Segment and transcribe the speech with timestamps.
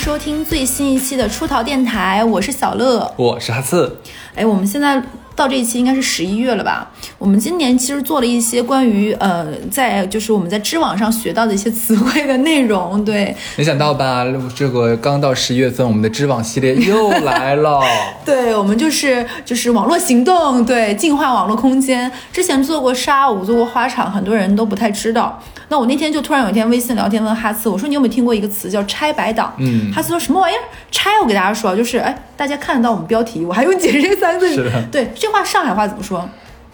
[0.00, 4.00] 收听最新一期的出逃电台，我是小乐，我是哈次。
[4.34, 5.00] 哎，我们现在
[5.36, 6.90] 到这一期应该是十一月了吧？
[7.20, 13.04] 我们今年其实做了一些关于呃，在就是我们在知网上学到的一些词汇的内容。
[13.04, 14.24] 对，没想到吧？
[14.56, 17.82] 这个刚到十一月份，我们的知网系列又来了。
[18.24, 22.10] 对，我们就是就是网络行动，对，净化网络空间。
[22.32, 25.38] 之前做过沙舞，做过花场，很多人都不太知道。
[25.68, 29.52] 那我那天就突然有一天微信聊天问哈斯，我说你有没有听过一个词叫拆白党？
[29.58, 30.62] 嗯，哈斯说什么玩意儿？
[30.90, 31.10] 拆？
[31.20, 34.54] 我给大家说，就是哎，大家看得到我们标题，我还用解释这三个字。
[34.54, 34.82] 是的。
[34.90, 36.26] 对，这话上海话怎么说？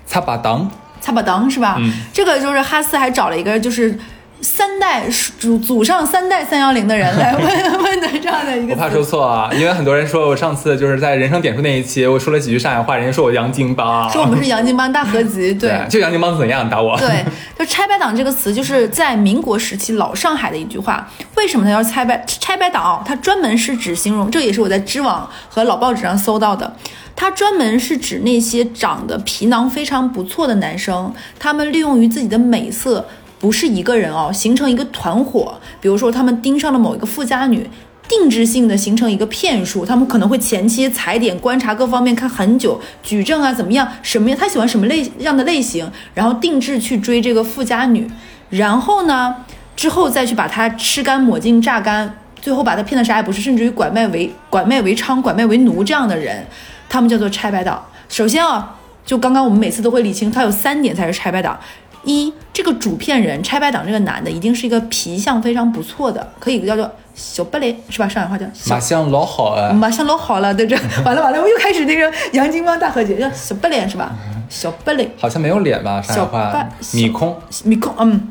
[0.07, 0.67] 擦把裆。
[1.01, 1.77] 擦把裆是吧？
[1.79, 1.93] 嗯。
[2.13, 3.99] 这个就是哈斯还找了一个就是。
[4.43, 5.03] 三代
[5.39, 16.99] 祖祖上三代三幺零的人来 问问的这样的一个，我怕说错啊，因为很多人说我上次就是在人生点数那一期，我说了几句上海话，人家说我洋泾浜，说我们是洋泾浜大合集， 对，就洋泾浜怎样打我？
[16.99, 17.25] 对，
[17.59, 21.09] 就拆白党这个词，就是在民国时期老上海的一句话。
[21.37, 23.03] 为什么它叫拆白拆白党？
[23.07, 26.77] 它专门是指形容，这也是我在知网和老报纸上搜到的，
[27.15, 33.07] 它专门是指那些长得皮囊非常不错的男生，他们利用于自己的美色。
[33.39, 35.59] 不是一个人哦，形成一个团伙。
[35.81, 37.69] 比如说，他们盯上了某一个富家女，
[38.09, 39.85] 定制性的形成一个骗术。
[39.85, 43.87] 他们可能会前期踩点、观察各方面，看很久，举证啊，怎么样？
[44.03, 44.39] 什么样？
[44.39, 45.91] 他喜欢什么类样的类型？
[46.15, 48.09] 然后定制去追这个富家女，
[48.49, 49.35] 然后呢，
[49.77, 56.47] 之后再去把她吃干抹净、榨干，最后把她骗的啥也不是，甚至于拐卖为拐卖为娼、拐卖为奴这样的人，
[56.89, 57.85] 他们叫做拆白党。
[58.09, 61.59] 首先啊，就刚刚我们每次都会理清，他有三点才是拆白党。
[62.07, 68.09] 一，这个主片人拆白党这个男的一定是一个皮相非常不错的，可以叫做小白脸是吧？
[68.09, 74.15] 上海话叫马相老好啊，马相老好了，对这完了完了，我又开始那个杨金光大和解，叫小白脸是吧？
[74.49, 76.01] 小白脸好像没有脸吧？
[76.01, 78.29] 上海话米空米空嗯。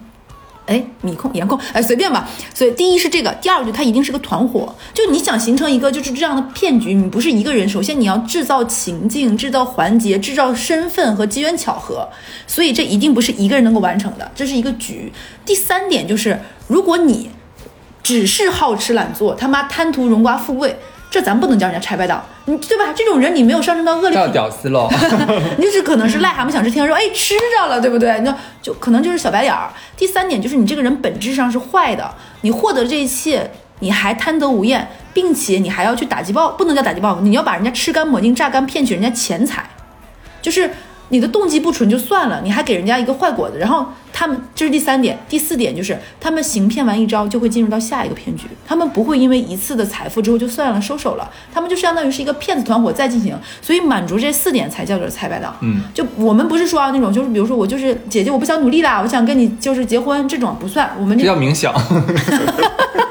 [0.66, 2.30] 哎，米控、颜控，哎，随便吧。
[2.54, 4.74] 所以第一是这个，第二个就它一定是个团伙。
[4.94, 12.08] 就你想形成一个就是这样的骗局，你不是一个人，首先你要制造情境、制造环节、制造身份和机缘巧合。
[12.48, 15.12] 所以这一定不是一个人能够完成的，这是一个局。
[15.46, 17.30] 第三点就是，如果你
[18.02, 20.78] 只是好吃懒做，他妈贪图荣华富贵。
[21.16, 22.92] 这咱不能叫人家拆白党，你对吧？
[22.94, 24.90] 这种人你没有上升到恶劣，叫屌丝喽。
[25.58, 28.20] 你就是可能是癞蛤蟆想吃天鹅肉，哎，吃着了，对不对？
[28.20, 29.70] 那就可能就是小白脸儿。
[29.96, 33.50] 第三点就是你这个人本质上是坏的，你获得这一切，
[33.80, 39.66] 你还贪得无厌，并且你还要去打击报，不能叫打击报复，你要把人家吃干抹净、榨干，骗取人家钱财，
[40.42, 40.70] 就是。
[41.10, 43.86] 你的动机不纯就算了，你还给人家一个坏果子，然后
[44.18, 55.54] 他们这是第三点，第四点就是他们行骗完一招就会进入到下一个骗局，他们不会因为一次的财富之后就算了收手了，他们就相当于是一个骗子团伙在进行，所以满足这四点才叫做拆白党。
[55.60, 61.74] 嗯，就我们不是说啊那种，就是比如说我就是姐姐，我不想努力啦，我想跟你就是结婚这种不算，我们这叫冥想。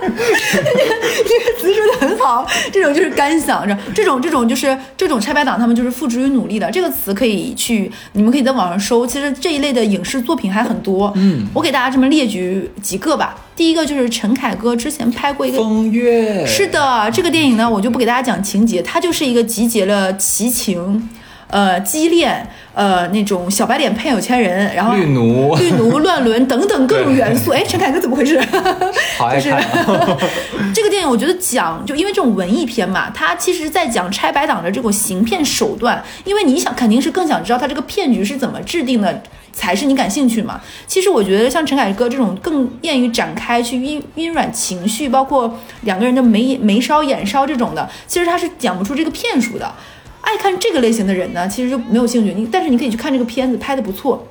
[0.04, 0.94] 这 个
[1.26, 6.70] 这个词说的很好，这种就是干想着，这种这种就是这种拆白党，他们就是付之于努力的。
[6.70, 9.06] 这个词可以去，你们可以在网上搜。
[9.06, 13.36] 其实这一类的影视作品还很多，嗯，我给大家这么列举几个吧。
[13.56, 21.08] 第一个就是陈凯歌之前拍过一个《风月》，是的，这个电影呢，我就不给大家讲情节，它就是一个集结了奇情。
[21.48, 27.52] 呃，畸恋，呃，那种小白脸骗有钱人，然后绿奴、 绿奴乱伦等等各种元素。
[27.52, 28.40] 哎，陈凯歌怎么回事？
[29.16, 29.62] 好爱看。
[30.74, 36.02] 这个电影我觉得讲，就因为这种文艺片嘛，它其实在讲拆白党的这种行骗手段。
[36.24, 39.22] 因为你想，肯定是更想知道他这个骗局是怎么制定的，
[39.52, 40.60] 才是你感兴趣嘛。
[40.86, 49.72] 其实我觉得像陈凯歌这种更便于展开去晕晕软情绪，包括两个人的眉眉梢眼梢这种的，其实他是讲不出这个骗术的。
[50.24, 52.32] 爱看这个类型的人呢，其实就没有兴趣。
[52.34, 54.26] 你但是你可以去看这个片子，拍的不错。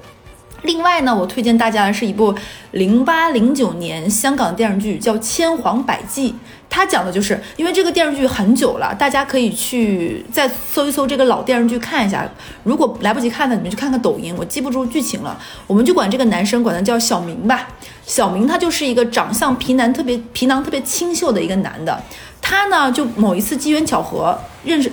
[0.63, 2.33] 另外呢，我推荐大家的是一部
[2.71, 6.31] 零八零九年香港电视剧，叫《千谎百计》。
[6.69, 12.27] 它讲的就是因为这个电视剧很久了，大家可以去再搜一搜这个老电视剧看一下。
[12.63, 14.33] 如果来不及看的，你们去看看抖音。
[14.37, 17.67] 我记不住剧情了，我们就管这个男生管他叫小明吧。
[18.05, 22.01] 小明他就是一个长相皮囊特别皮囊特别清秀的一个男的。
[22.41, 24.89] 他呢，就某一次机缘巧合认识。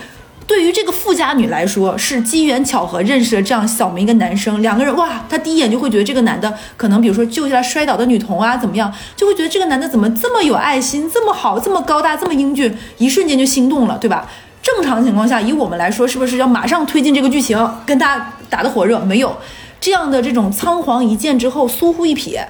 [0.50, 14.29] 对于这个富家女来说，是机缘巧合认识了这样小明一个男生，两个人哇，她第一眼就会觉得这个男的可能，比如说救下来摔倒的女童啊，怎么样，就会觉得这个男的怎么这么有爱心，这么好，这么高大，这么英俊，一瞬间就心动了，对吧？
[14.61, 17.56] 正常情况下，以我们来说，是不是要马上推进这个剧情，
[17.87, 18.99] 跟他打的火热？
[18.99, 19.37] 没有
[19.81, 22.44] 这样的这种仓皇一见之后，疏忽一瞥，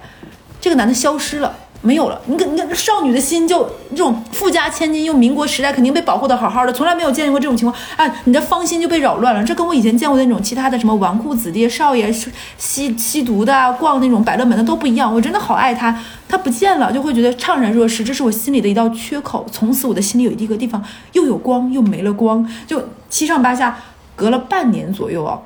[0.59, 1.55] 这个男的消失了。
[1.83, 2.21] 没有了。
[2.27, 8.23] 你看，你看，少女的心就这种富家千金，又民国时代肯定被保护的好好的，从来没有见过这种情况哎！
[8.25, 9.43] 你的芳心就被扰乱了。
[9.43, 12.13] 这跟我以前见过的那种其他的什么纨绔子弟少爷
[12.59, 15.13] 吸吸毒的、逛那种百乐门的都不一样。
[15.15, 15.99] 我真的好爱他，
[16.29, 19.47] 他不见了就会觉得怅然若失，这是我心里的一道缺口。
[19.51, 23.79] 从此我的心里有一个地方又有光又没了光，就七上八下，
[24.15, 25.41] 隔了半年左右啊。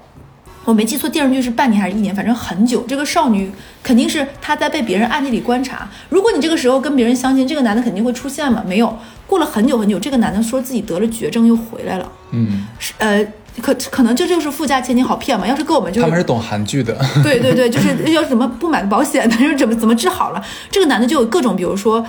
[0.65, 2.85] 我没记错，电视剧是半年还是一年，反正很久。
[2.89, 3.51] 这个少女
[3.83, 5.89] 肯定是她在被别人暗地里观察。
[6.09, 8.65] 如果你这个时候跟别人相亲，这个男的肯定会出现嘛？
[8.67, 8.97] 没有，
[9.27, 12.13] 过了很久很久，这个男的说自己得了绝症又回来了。
[12.31, 13.23] 嗯，是呃，
[13.61, 15.47] 可可能这就是富家千金好骗嘛？
[15.47, 20.43] 要是跟我们就是他们是懂韩剧的，对对对，就是要怎么不买个保险的，又 怎么怎么治好了？
[20.71, 22.05] 这个男的就有各种，比如说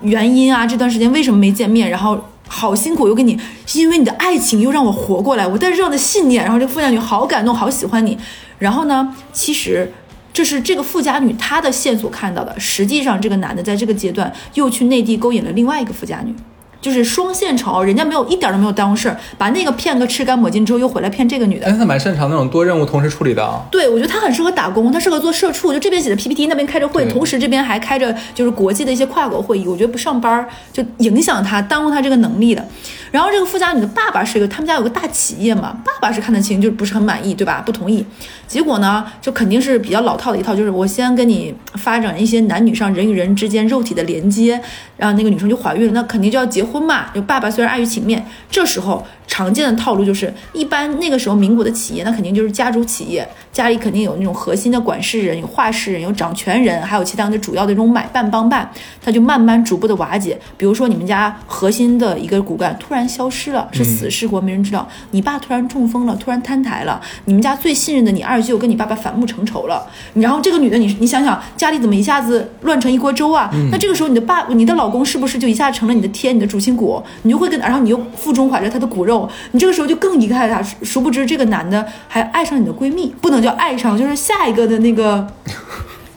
[0.00, 2.22] 原因啊，这段时间为什么没见面，然后。
[2.52, 3.38] 好辛苦，又给你，
[3.74, 8.18] 因为你的爱情又让我活过来，我带着这样的信念，然后这个富家女好感动，好喜欢你。
[8.58, 9.92] 然后呢，其实
[10.32, 16.34] 这是这个富家女她的线索看到的，实际上这个男的在这个阶段又去内地勾引了另外一个富家女。
[16.80, 21.66] 就是双线程，人家没有一点都没有耽误事儿，把那个骗个吃干抹净之后，又回来骗这个女的。
[21.66, 23.44] 哎，他蛮擅长那种多任务同时处理的。
[23.44, 29.66] 啊对，我觉得他很适合打工，他适合做社畜，就这边写的 PPT，那边开着会，同时这边还开着就是国际的一些跨国会议。
[29.66, 32.66] 我觉得不上班就影响他，耽误他这个能力的。
[33.10, 37.62] 然后这个富家女的爸爸是一个，他们家有个大企业嘛，爸爸是看得清，就不是很满意，对吧？
[37.64, 38.04] 不同意。
[38.50, 44.60] 结果呢，就肯定是比较老套的一套，就是我先跟你发展一些男女上人与人之间肉体的连接，
[44.96, 47.06] 然后那个女生就怀孕了，那肯定就要结婚嘛。
[47.14, 49.06] 就爸爸虽然碍于情面，这时候。
[49.30, 58.68] 常见的套路就是，一般那个时候民国的企业，那肯定就是家族企业，家里肯定有那种核心的管事人、有话事人、有掌权人，还有其他的主要的这种买办帮办，
[59.00, 60.36] 他就慢慢逐步的瓦解。
[60.56, 64.86] 比如说你们家核心的一个骨干突然消失了，是死是活没人知道。
[65.12, 67.00] 你爸突然中风了，突然摊台了。
[67.26, 69.86] 你们家最信任的你二舅跟你爸爸反目成仇了。
[70.14, 73.48] 然后这个女的，你你想想，家里怎么一下子乱成一锅粥啊？
[73.70, 77.00] 那这个时候你的爸、你的老公是不是就一下成了你的天、你的主心骨？
[77.22, 79.19] 你就会跟，然后你又腹中怀着他的骨肉。
[79.52, 85.26] 你这个时候就更依赖他，殊不知这个男的还爱上你的闺蜜，不能叫爱上，就是下一个的那个，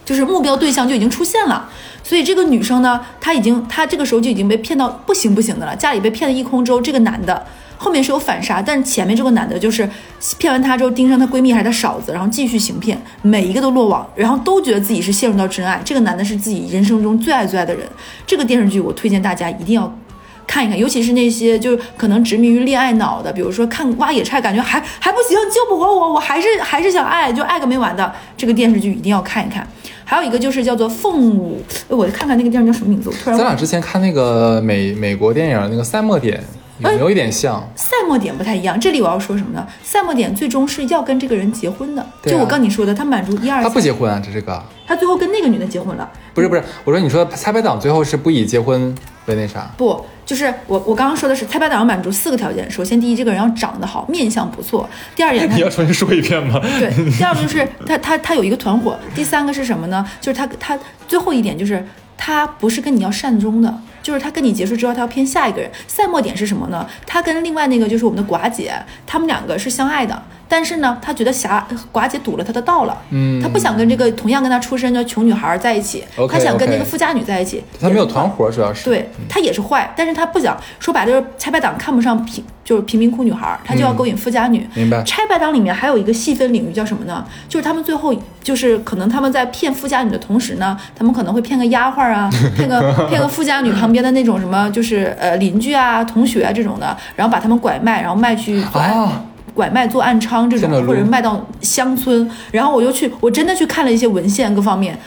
[0.06, 1.70] 就是目标对象就已经出现了。
[2.04, 7.46] 所以这个女生呢，她已经，她这个时候就已经被骗到不行不行的了，家里被骗了一空之后，这个男的
[7.78, 9.90] 后面是有反杀，但前面这个男的就是
[10.38, 15.82] 骗完她之后盯上她闺蜜还是她嫂子，然后继续行骗，每一个都落网，然后都觉得自己是陷入到真爱。
[15.86, 17.88] 这个男的是自己人生中最爱最爱的人。
[18.28, 19.98] 这个电视剧我推荐大家一定要。
[20.46, 28.14] 看一看，尤其是那些就是可能执迷于恋爱脑的，比如说看挖野菜，感觉还还不行，救不活我，我还是还是想爱，就爱个没完的。
[28.36, 29.68] 这个电视剧一定要看一看。
[30.06, 31.62] 还有一个就是叫做《凤舞》，
[31.96, 33.10] 我看看那个电影叫什么名字？
[33.10, 33.40] 我突然。
[33.40, 36.38] 咱俩之前看那个美美国电影那个《赛末点》，
[36.80, 37.62] 有没有一点像？
[37.80, 38.80] 《赛末点》不太一样。
[38.80, 39.66] 这里我要说什么呢？
[39.88, 42.06] 《赛末点》最终是要跟这个人结婚的。
[42.24, 43.62] 就我刚你说的，他满足一二。
[43.62, 44.64] 他不结婚啊，这是个。
[44.86, 46.10] 他最后跟那个女的结婚了。
[46.34, 48.94] 不是不是，我说你说猜白党最后是不以结婚
[49.28, 49.70] 为那啥？
[49.78, 50.04] 不。
[50.26, 52.70] 就是我，我刚刚说的是，猜白党要满足四个条件。
[52.72, 54.90] 首先，第一，这个人要长得好，面相不错。
[55.18, 56.62] 第二点， 你要重新说一遍吗？
[56.80, 56.90] 对。
[57.18, 58.98] 第二个就是他，他，他有一个团伙。
[59.14, 60.06] 第三个是什么呢？
[60.22, 60.80] 就是他，他
[61.10, 61.86] 最后一点就是
[62.18, 65.72] 他不是跟你要善终的，就是他跟你结束之后，他要骗下一个人。
[65.88, 66.88] 赛末点是什么呢？
[67.08, 68.72] 他跟另外那个就是我们的寡姐，
[69.08, 70.22] 他们两个是相爱的。
[70.46, 77.64] 但是呢，他觉得霞寡姐堵了他的道了，嗯，他不想跟这个同样跟他出身的穷女孩在一起，他想跟那个富家女在一起。
[77.80, 84.68] 他没有团伙，主要是对他也是坏，但是他不想说白了就是拆白党看不上贫就是贫民窟女孩，她就要勾引富家女。
[84.74, 85.04] 明白。
[85.04, 87.26] 拆白党里面还有一个细分领域叫什么呢？
[87.50, 99.24] 就是他们最后就是可能他们在骗富家女的同时呢，他们可能会骗个丫鬟啊， 骗个骗个富家女旁边的那种什么就是呃邻居啊、同学啊这种的，然后把他们拐卖，然后卖去啊。
[99.54, 104.98] 拐卖做暗娼这种，或者卖到乡村，然后我就去，我真的去看了一些文献各方面，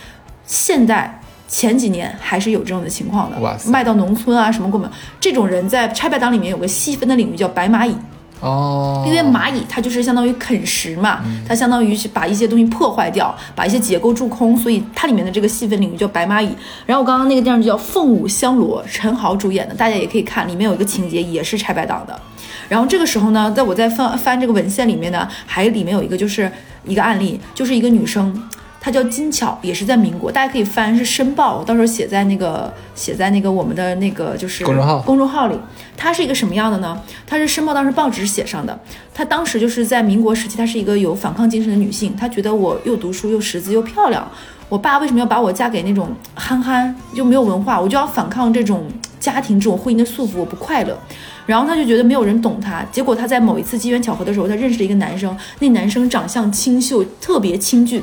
[0.44, 7.94] 现在前几年还是有这种的情况的，卖到农村啊什么过门，这种人在拆白党里面有个细分的领域叫白蚂蚁。
[8.40, 16.54] 哦，因为蚂蚁它就是相当于啃食嘛，它相当于是把一些东西破坏掉，把一些结构蛀空，所以它里面的这个细分领域叫白蚂蚁。
[16.84, 22.20] 然后我刚刚那个电视剧叫《凤舞香罗》，陈豪主演的，大家也可以看，里面有一个情节也是拆白党的。
[22.68, 26.50] 然后这个时候呢，在我在翻翻这个文献里面呢，还里面有一个就是
[26.84, 28.38] 一个案例，就是一个女生，
[28.86, 35.00] 她叫金巧，也是在民国，大家可以翻是申报，我到时候写在那个写在那个我们的那个就是公众号。
[35.00, 35.58] 公众号里。
[35.96, 37.02] 它是一个什么样的呢？
[37.26, 38.78] 它是申报当时报纸写上的，
[39.12, 44.30] 她当时就是在民国时期，她是一个有反抗精神的女性，她觉得我又读书又识字又漂亮，
[44.68, 48.84] 我爸为什么要把我嫁给那种憨憨又没有文化，我就要反抗这种
[49.18, 50.96] 家庭这种婚姻的束缚，我不快乐。
[51.44, 58.02] 然后她就觉得没有人懂她，结果她在某一次机缘巧合的时候，她认识了一个男生，那男生长相清秀，特别清俊，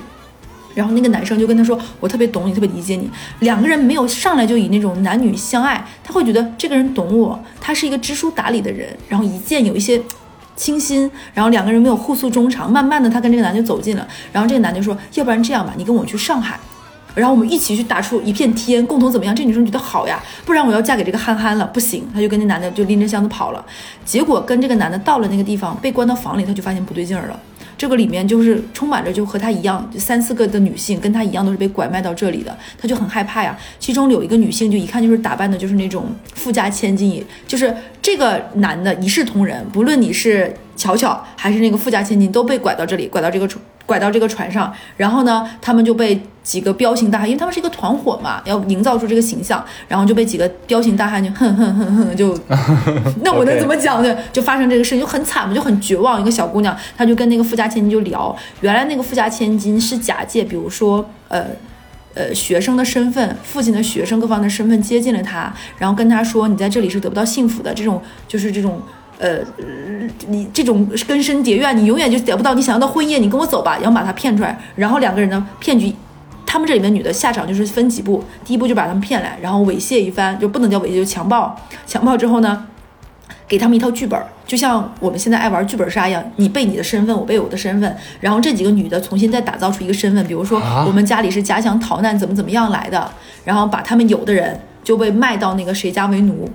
[0.73, 3.09] 然后那个男生就跟他说：“我特别懂你，特别理解你。”
[3.41, 10.01] 两个人没有上来就以那种男女相爱，他会觉得这个人懂我，他是一个知书达理的人，然后一见有一些
[10.55, 12.71] 倾心，然后两个人没有互诉衷肠。
[12.71, 16.59] 慢慢的，他跟这个男的走近了，然后这个男的说：“要不然这样吧，你跟我去上海，
[17.15, 23.63] 然后我们一起去打出一片天，共同怎么样？”这女生觉得好呀，不然我要嫁给这个憨憨了，不行，他就跟那男的就拎着箱子跑了。
[24.05, 27.39] 结果跟这个男的到了那个地方，被关到房里，他就发现不对劲儿了。
[27.83, 33.59] 这个里面就是充满着就和她一样三四个的女性，跟她一样都是被拐卖到这里的，她就很害怕呀。
[33.77, 43.45] 其中有一个女性就一看就是打扮的就是那种富家千金，就是这个男的一视同仁，不论你是巧巧还是那个富家千金，都被拐到这里，拐到这个，
[43.85, 44.73] 拐到这个船上。
[44.97, 52.37] 然后呢，他们就被几个彪形大汉，因为他们是一个团伙嘛，要营造出这个形象，然后就被几个彪形大汉就哼哼哼哼就，
[53.23, 54.15] 那我能怎么讲呢？
[54.31, 56.19] 就发生这个事情就很惨嘛，就很绝望。
[56.19, 61.45] 一个小姑娘，她就跟那个富家千金就聊，原来那个富家千金是假借，比如说呃
[62.13, 68.81] 呃学生的身份，父亲的学生各方的身份接近了她，然后跟她说你在这里是得不到幸福的，这种就是这种。
[69.23, 69.39] 呃，
[70.27, 73.19] 你这种根深结怨，你永远就得不到你想要的婚姻。
[73.19, 75.95] 你跟我走吧，然后把他骗出来，然后两个人呢骗局，
[76.45, 81.57] 他们这里面女的下场就是分几步，第一步就把他们骗来，然后猥亵一番，就不能叫猥亵，就强暴。
[81.87, 82.65] 强暴之后呢，
[83.47, 93.09] 给他们一套剧本，就像我们现在爱玩剧本杀一样，你背你的身份，我背我的身份，然后这几个女的重新再打造出一个身份，比如说我们家里是假想逃难，怎么怎么样来的，
[93.45, 96.49] 然后把他们有的人就被卖到那个谁家为奴，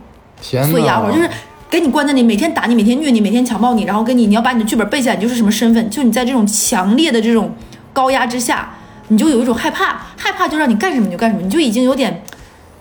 [0.70, 1.30] 做丫鬟，就是。
[1.70, 5.90] 给你关在那里，每天打你，每天虐你，每天强暴你，然后跟你，你要把你的剧本背下来，你就是什么身份？
[5.90, 7.54] 就你在这种强烈的这种
[7.92, 8.70] 高压之下，
[9.08, 12.22] 你就有一种害怕， 害怕就让你干什么你就干什么，你就已经有点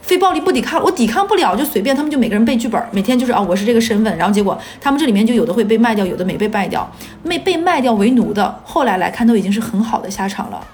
[0.01, 1.94] 非暴力不抵抗，我抵抗不了就随便。
[1.94, 6.89] 他们就每个人背剧本，每天就是啊，我是这个身份，然后结果他们这里面就有的会被卖掉，有的没被卖掉，
[7.24, 10.65] 没被卖掉为奴的，后来来看都已经是很好的下场了。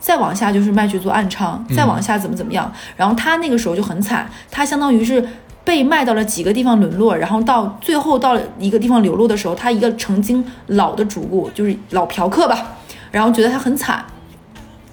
[0.00, 5.24] 再往下就是卖去做暗娼，再往下怎么怎么样，然后他那个时候就很惨，他相当于是。
[5.64, 12.76] 被卖到了几个地方沦落，然后到最后到了一个地方流落的时候，他一个曾经老的主顾就是老嫖客吧，
[13.10, 14.04] 然后觉得他很惨。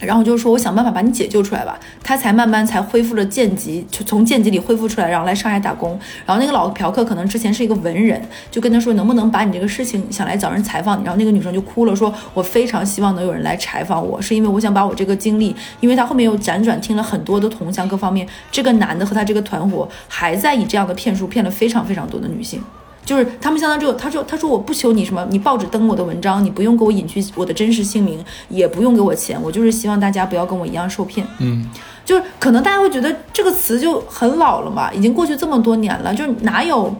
[0.06, 5.92] 然后就是说，我想办法把你解救出来吧，他才慢慢才恢复了贱籍，就从贱籍里恢复出来，然后来上海打工。
[6.26, 11.04] 然后那个老嫖客可能之前是一个文人，就跟他说，能不能把你这个事情想来找人采访你。
[11.04, 22.62] 然后那个女生就哭了，说我非常希望能有人来采访我，是因为我想把我这个经历，因为他后面又辗转听了很多的同乡各方面，这个男的和他这个团伙还在以这样的骗术骗了非常非常多的女性。
[23.04, 31.26] 就是他们相当于，他说，他说我不求你什么，你报纸登我的文章，你不用给我隐去我的真实姓名，也不用给我钱，我就是希望大家不要跟我一样受骗。
[31.40, 31.68] 嗯，
[32.06, 36.96] 就是可能大家会觉得这个词就很老了嘛，已经过去这么多年了，就是哪有，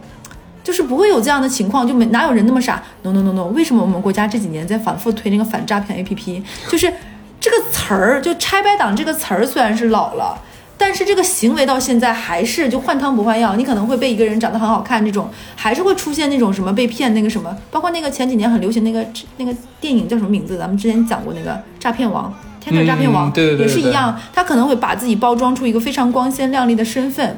[0.64, 2.82] 就是不会有这样的情况，就没哪有人那么傻。
[3.04, 6.42] No no no no，为什么我们国家这几年在反复推那个反诈骗 APP？
[6.68, 6.92] 就是
[7.40, 10.38] 这个词儿，就拆白党这个词儿虽然是老了。
[10.84, 19.06] 但是这个行为到现在还是就换汤不换药，你可能会被一个人长得很好看这种，还是会出现那种什么被骗那个什么，包括那个前几年很流行那个
[19.38, 20.58] 那个电影叫什么名字？
[20.58, 27.38] 咱们之前讲过那个诈骗王，天才诈骗王，对对对，也是一样，他可能会把自己包装出一个非常光鲜亮丽的身份，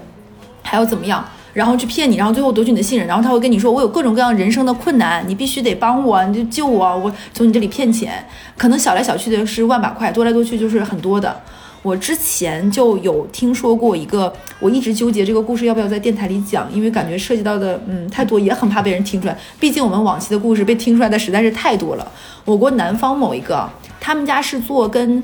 [0.62, 8.26] 还要怎么样，然后去骗你，然后最后夺取你的信任，然后他会跟你说我有各种各样人生的困难，你必须得帮我，你就救我，我从你这里骗钱，
[8.58, 11.42] 可能小来小去的是万把块，多来多去就是很多的。
[11.84, 19.38] 我之前就有听说过一个，我一直纠结这个故事要不要在电台里讲，因为感觉涉及到的嗯太多，也很怕被人听出来。
[19.60, 22.12] 毕竟我们往期的故事被听出来的实在是太多了。
[22.46, 25.22] 我国南方某一个，他们家是做跟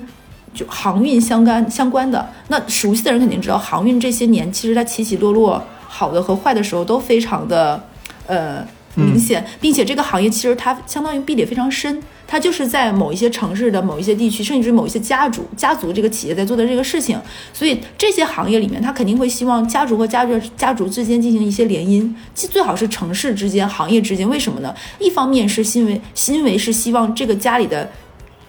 [0.54, 7.82] 就航运相干相关的，那熟悉的人肯定知道，航运这些年其实它起起落落，好的和坏的时候都非常的
[8.28, 8.68] 呃
[9.00, 12.01] 明显，并且这个行业其实它相当于壁垒非常深。
[12.32, 17.20] 它就是在某一些城市的某一些地区，甚至于某一些家族、家族这个企业在做的这个事情，
[17.51, 24.29] 所以这些行业里面，他肯定会希望家族和家族、家族之间进行一些联姻，最最好是城市之间、行业之间。
[24.29, 24.72] 为什么呢？
[25.00, 27.89] 一方面是因为，因为是希望这个家里的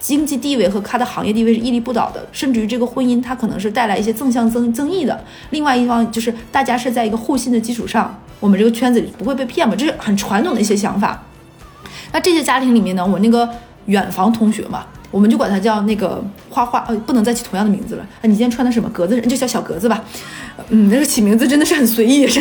[0.01, 5.23] 经济地位和他的行业地位是屹立不倒的，甚至于这个婚姻它可能是带来一些正向增增益的。
[5.51, 11.23] 另外一方就是大家是在一个互信的基础上，我们这个圈子里不会被骗嘛，这是很传统的一些想法。
[12.11, 13.49] 那这些家庭里面呢，我那个。
[13.87, 18.03] 远房同学嘛，我们就管他叫那个花花，呃，不能再起同样的名字了。
[18.03, 19.21] 啊，你今天穿的什么格子？
[19.23, 20.03] 就叫小格子吧。
[20.69, 22.41] 嗯，那个起名字真的是很随意，是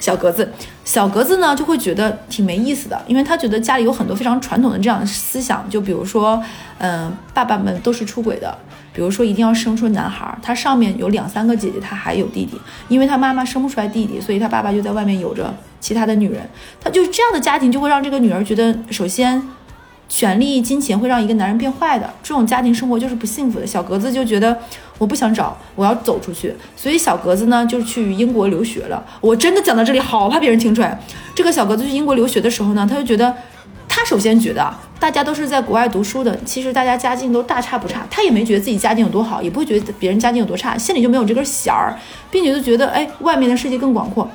[0.00, 0.50] 小格子。
[0.84, 6.42] 小格子呢，就会觉得挺没意思的，因为他觉得家里有很多非常传统的这样的思想，就比如说，
[6.78, 8.58] 嗯，爸爸们都是出轨的，
[8.92, 16.42] 比如说一定要生出男孩，他上面有两三个姐姐，他还有弟弟，因为他妈妈生不出来弟弟，所以他爸爸就在外面有着其他的女人。
[16.80, 19.40] 他就这样的家庭，就会让这个女儿觉得，首先。
[20.10, 23.66] 权力、金钱会让一个男人变坏的，这种家庭生活就是不幸福的。
[23.66, 24.54] 小格子就觉得
[24.98, 29.02] 我不想找，我要走出去，所以小格子呢就去英国留学了。
[29.20, 31.00] 我真的讲到这里，好怕别人听出来。
[31.34, 33.32] 这个小格子去英国留学的时候呢，他就觉得，
[33.88, 41.96] 他首先觉得，大家都是在国外读书的，其实大家家境都大差不差，他也没觉得自己家境有多好，也不会觉得别人家境有多差，心里就没有这根弦儿，
[42.32, 44.28] 并且就觉得哎，外面的世界更广阔。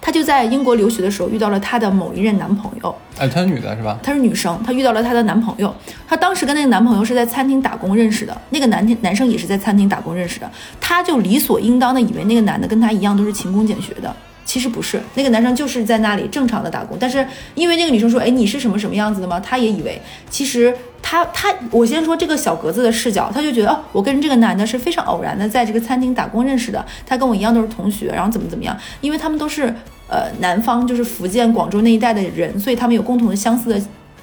[0.00, 3.98] 他就在英国留学的时候遇到了她的某一任男朋友，哎，她是女的是吧？
[4.02, 5.74] 她是女生，她遇到了她的男朋友。
[6.06, 10.50] 她当时跟那个男朋友是在餐厅打工认识的，那个男男生也是在餐厅打工认识的。
[10.80, 14.14] 她就理所应当的以为那个男的跟她一样都是勤工俭学的，
[14.48, 16.96] 其实不是，那个男生就是在那里正常的打工。
[16.98, 17.24] 但是
[17.54, 19.38] 因为那个女生说，哎，你是什么什么样子的吗？
[19.38, 20.00] 他也以为，
[20.30, 29.74] 其实他他，我先说这个小格子的视角，他就觉得，哦，我跟这个男的是非常偶然的在这个餐厅打工认识的，他跟我一样都是同学，然后怎么怎么样，因为他们都是。
[30.10, 33.78] 呃，南方就是福建、广州那一带的人，所以他们有共同的相似的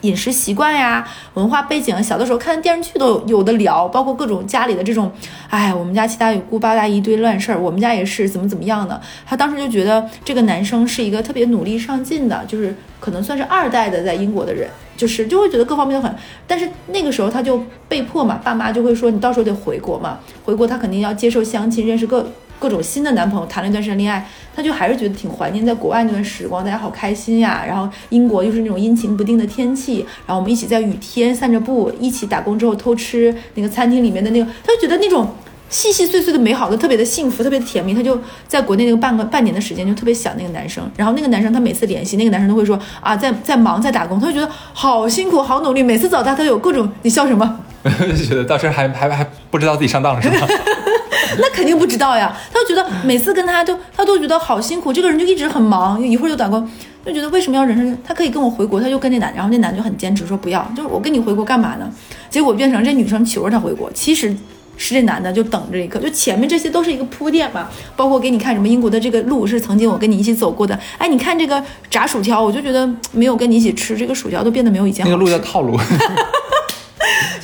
[0.05, 2.01] 饮食习惯呀、文化背景。
[2.03, 5.11] 小的时候看电视剧都有的聊，包括各种家里的这种，
[5.49, 8.99] 哎，我们家七大姑八大姨一堆乱事儿，我们家也是怎么怎么样的。
[9.25, 16.15] 他当时就觉得这个男生是一个特别努力上进的，就是可能算是二代的在英国的人，就是就会觉得各方面都很。
[16.45, 22.25] 但是那个时候他就被迫嘛，爸妈就会说你到时候得回国嘛，回国他肯定要接受相亲，认识各。
[22.59, 27.63] 各种新的男朋友谈了一段时间恋爱，他就还是觉得挺怀念在国外那段时光，大家好开心呀。
[27.67, 35.27] 然后英国又是那种阴晴不定的天气，然后我们一起在雨天散着步，一起打工之后偷吃那个餐厅里面的那个，他就觉得那种
[35.69, 37.93] 细细碎碎的美好都特别的幸福，特别的甜蜜。
[37.93, 47.59] 他就在国内那个半个半年的时间就特别想那个男生，然后那个男生他每次联系那个男生都会说啊在在忙在打工，他就觉得好辛苦好努力，每次找他他有各种你笑什么？
[47.83, 50.47] 就觉得到时还还还不知道自己上当了是吗？
[51.37, 54.93] 那肯定不知道呀，他就觉得每次跟他都，他都觉得好辛苦。
[54.93, 56.69] 这个人就一直很忙，一会儿就打工，
[57.05, 57.97] 就觉得为什么要忍受？
[58.05, 61.91] 他可以跟我回国，他就跟那男，然后那男就很坚持说不要，就是我跟你回国干嘛呢？
[62.29, 64.35] 结果变成这女生求着他回国，其实
[64.77, 70.77] 是这男的就等着一刻，就前面这些都是一个铺垫嘛，包括给你看什么英国的这个路是曾经我跟你一起走过的。
[70.97, 75.77] 哎，你看这个炸薯条，我就觉得没有跟你一起吃这个薯条都变得没有以前那个路叫套路。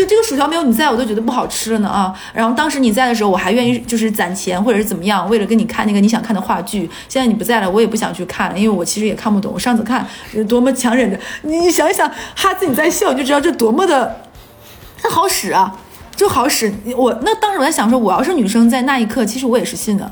[0.01, 2.11] 就这个薯条没有你在，我都觉得不好吃了呢啊！
[2.33, 6.89] 然后当时你在的时候，我还愿意就是攒钱或者是怎么样，为了跟你看那个你想看的话剧。
[7.07, 9.51] 现在你不在了，我也不想去看，因为我其实也看不懂。
[9.53, 10.03] 我上次看
[10.47, 14.23] 多么强忍着，你想一想，哈子你在笑，你就知道这多么的，
[14.99, 15.71] 它好使啊，
[16.15, 16.73] 就好使。
[16.97, 20.11] 我那当时我在想说，我要是女生，在那一刻，其实我也是信的。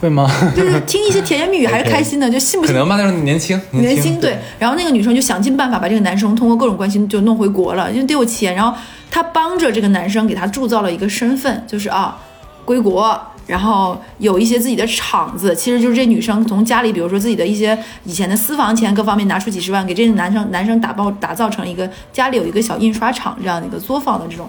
[0.00, 0.30] 会吗？
[0.56, 2.72] 就是听一些甜言蜜语还是 开心的，就信不信？
[2.74, 4.38] 可能吧，那时候年轻，年轻对。
[4.58, 8.54] 然后那个女生就想尽办法把这个男生通过各种关系就弄回国了，因为得有钱。
[8.54, 8.76] 然后
[9.10, 12.16] 她帮着这个男生给他铸造了一个身份，就是啊，
[12.64, 15.54] 归国，然后有一些自己的厂子。
[15.54, 24.48] 其实就是这女生从家里，比如说自己的一些以前的私房钱各方面拿出几十万，给这个男生男生打包打造成一个家里有一个小印刷厂这样的一个作坊的这种。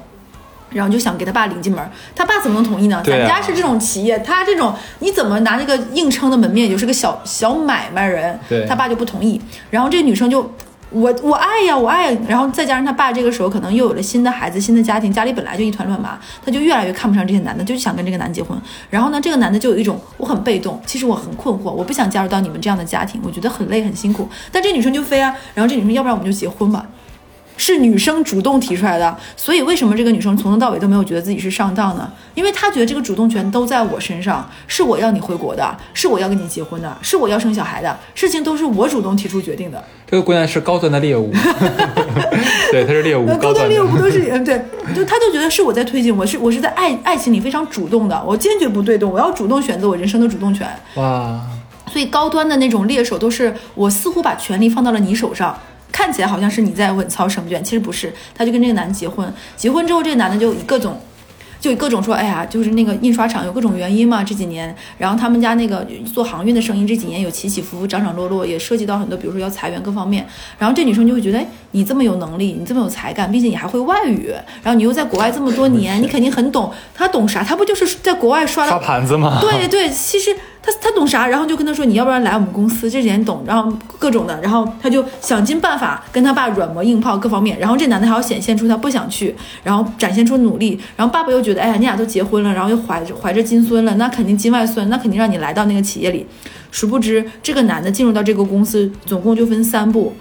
[0.72, 3.02] 然后就想给他爸领进门，他爸怎么能同意呢？
[3.06, 9.42] 咱家是这种企业，他这种你怎么拿那个硬撑的门面，也就是个小小买卖人，他爸就不同意。
[9.70, 10.54] 然后这女生就
[10.92, 12.12] 我我爱呀，我爱。
[12.28, 18.56] 然后再加上他爸这个时候可能又有了新的孩子、新的家庭，家里本来就一团乱麻，他就越来越看不上这些男的，就想跟这个男结婚。
[18.90, 24.28] 然后呢，这个男的就有一种我很被动，其实我很困惑，我不想加入到你们这样的家庭，我觉得很累很辛苦。
[24.52, 26.86] 但这女生就飞啊，然后这女生要不然我们就结婚吧。
[27.60, 32.10] 是女生主动提出来的，所以为什么这个女生从头到尾都没有觉得自己是上当呢？
[32.34, 39.84] 因为她觉得这个主动权都在我身上，是我要你回国的，是我要跟你结婚的，是我要生小孩的事情都是我主动提出决定的。
[40.10, 41.32] 这个姑娘是高端的猎物，
[42.72, 44.58] 对，她是猎物，高端猎物不都是嗯对，
[44.96, 50.66] 就她就觉得是我在推进，我是我是在爱爱情里非常主动的，我坚决不对动，我要主动选择我人生的主动权。
[50.96, 51.42] 哇，
[51.92, 55.60] 所以高端的那种猎手都是我似乎把权力放到了你手上。
[55.92, 58.14] 看起来好像是你在稳操胜券，其实不是。
[58.36, 61.00] 他就跟这个男的结婚，结婚之后，这个男的就以各种。
[61.62, 70.26] 就各种说，哎呀，就是那个印刷厂有各种原因嘛，这几年，然后他们家那个做航运的生意这几年有起起伏伏、涨涨落落，也涉及到很多，比如说要裁员各方面。
[70.58, 76.72] 然后这女生就会觉得，哎，你这么有能力，你这么有才干，并且你还会外语，然后你又在国外这么多年，你肯定很懂。
[76.96, 77.44] 他懂啥？
[77.44, 79.40] 他不就是在国外刷刷盘子吗？
[79.44, 80.34] 对对，其实
[80.70, 81.28] 他他懂啥？
[81.28, 87.60] 然后就跟他说，你要不然来我们公司，这几年懂，然后各种的，然后他就想尽办法跟他爸软磨硬泡各方面。
[87.60, 91.50] 然后这男的还要显现出他不想去，然后展现出努力，然后爸爸又觉。
[91.50, 96.28] 觉得哎呀，你俩都结婚了，然后又怀着怀着金孙了，那肯定金外孙，那肯定让你来到那个企业里。
[96.70, 100.14] 殊不知，这个男的进入到这个公司，总共就分三步，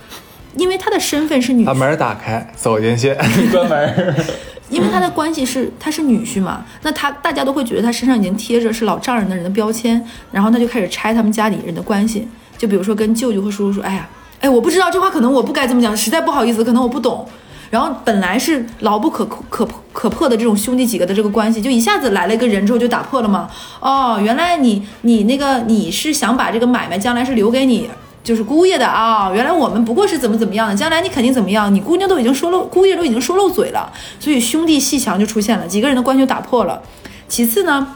[0.56, 3.14] 因为他的身份是女，把门打开，走进去，
[3.52, 4.14] 关门。
[4.70, 14.08] 因为他的关系是他是女婿嘛，那他大家都会觉得他身上已经贴着是老丈人的人的标签，然后他就开始拆他们家里人的关系，就比如说跟舅舅和叔叔说，哎呀。
[14.40, 17.26] 哎，我不知道这话可能我不该这么讲，实在不好意思，可能我不懂。
[17.70, 23.50] 然后本来是牢不可可可破的这种兄弟几个的这个关系，就一下子来了一个人之后就打破了嘛？
[23.80, 27.90] 哦，原来你你那个你是想把这个买卖将来是留给你
[28.28, 29.32] 就是姑爷的啊？
[29.34, 31.74] 原来我们不过是怎么怎么样的，将来你肯定怎么样？
[31.74, 36.82] 你姑娘都已经说漏，姑爷都已经说漏嘴了，所以兄弟戏墙就出现了，几个人的关系就打破了。
[37.26, 37.94] 其次呢，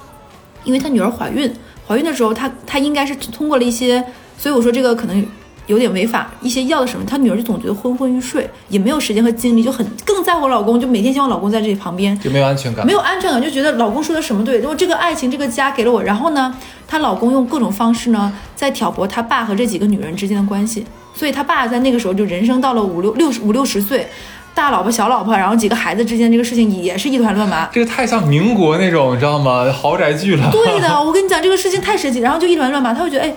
[0.64, 1.55] 因为他女儿怀孕，
[1.87, 4.03] 怀孕的时候他他应该是通过了一些，
[4.38, 5.23] 所以我说这个可能。
[5.72, 16.54] 有点违法，一些药的什么，她女儿就总觉得昏昏欲睡，也没有时间和精力，就很更在乎老公，就每天希望老公在这里旁边，就没有安全感，没有安全感，就觉得老公说的什么对，如果这个爱情这个家给了我，然后呢，
[16.87, 24.06] 她老公用各种方式呢在挑拨她爸和这几个女人之间的关系，所以她爸在那个时候就人生到了五六六十五六十岁，
[24.54, 29.72] 大老婆小老婆，然后几个孩子之间这个事情也是一团乱麻，这个太像民国那种，你知道吗？
[29.72, 30.50] 豪宅剧了。
[30.52, 33.35] 对的， 我跟你讲这个事情太神奇，然后就一团乱麻，他会觉得哎。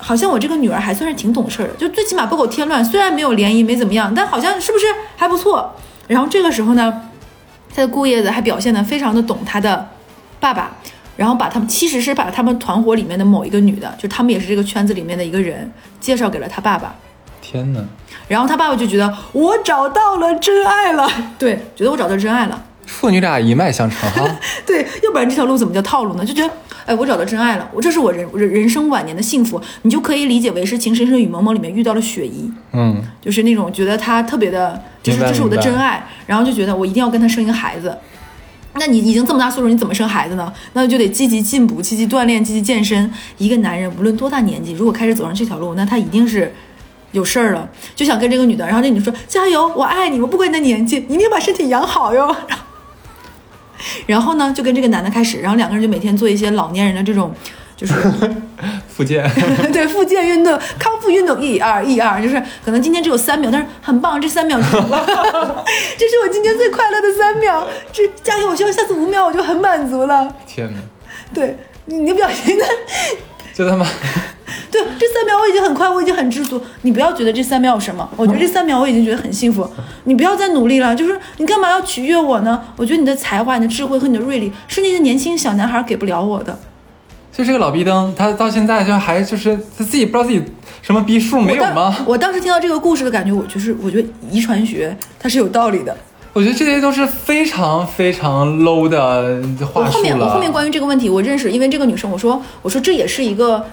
[0.00, 2.84] 好像我这个女儿还算是挺懂事儿的，就最起码不给我添乱。
[2.84, 4.86] 虽然没有联谊，没怎么样，但好像是不是
[5.16, 5.74] 还不错。
[6.08, 7.02] 然后这个时候呢，
[7.74, 9.88] 他的姑爷子还表现得非常的懂他的
[10.40, 10.70] 爸爸，
[11.16, 16.94] 然后把他们其实是把他们团伙里面的某一个女的，就他们也是这个圈子里面的一个人，介绍给了他爸爸。
[17.40, 17.80] 天哪！
[18.28, 21.08] 然后他爸爸就觉得我找到了真爱了，
[21.38, 22.62] 对，觉得我找到真爱了。
[22.86, 24.36] 父女俩一脉相承哈，
[24.66, 26.24] 对，要不然这条路怎么叫套路呢？
[26.24, 26.52] 就觉得，
[26.90, 37.96] 哎，我找到真爱了，我这是我人人人生晚年的幸福，你就可以理解为是《情深深雨蒙蒙》里面遇到了雪姨，嗯，就是那种觉得他特别的，就是这是我的真爱，然后就觉得我一定要跟他生一个孩子。
[38.74, 40.52] 那你已经这么大岁数，你怎么生孩子呢？
[40.72, 43.08] 那就得积极进补，积极锻炼，积极健身。
[43.38, 46.52] 一个男人无论多大年纪，如果开始走上这条路，那他一定是
[47.12, 52.26] 有事儿了，就想跟这个女的，然后这女的说加油，我爱你，我不管你的年纪，你一定要把身体养好哟。
[52.48, 52.64] 然 后
[54.36, 57.34] 呢，就跟这个男的开始，然后两个人就每天做一些老年人的这种，
[57.76, 57.94] 就是
[58.88, 59.28] 复健，
[59.72, 67.66] 对复健运动、康复运动，一二一二，就是可能今天只有三秒，但是很棒，这三秒， 这是我今天最快乐的三秒。
[67.92, 70.34] 这加油，我希望下次五秒我就很满足了。
[70.46, 70.80] 天哪！
[71.32, 72.64] 对你，你表情呢？
[73.54, 73.86] 就他妈。
[74.70, 76.60] 对，这三秒我已经很快，我已经很知足。
[76.82, 79.68] 你不要觉得这三秒有什么，我觉得这三秒我已经觉得很幸福。
[80.04, 82.62] 你不要再努力了，就是你干嘛要取悦我呢？
[82.76, 86.56] 我觉得你的才华、你的智慧和你的锐利是那些年轻小男孩给不了我的。
[87.32, 90.42] 就这个老逼灯，他到现在就还就是他自己不知道自己
[90.82, 91.96] 什么逼数没有吗？
[92.06, 95.96] 我当时听到这个故事的感觉，我就是我觉得遗传学它是有道理的。
[96.32, 103.64] 我觉得这些都是非常非常 low 的话术后面我后面关于这个问题，我认识，因为这个女生，我说我说这也是一个。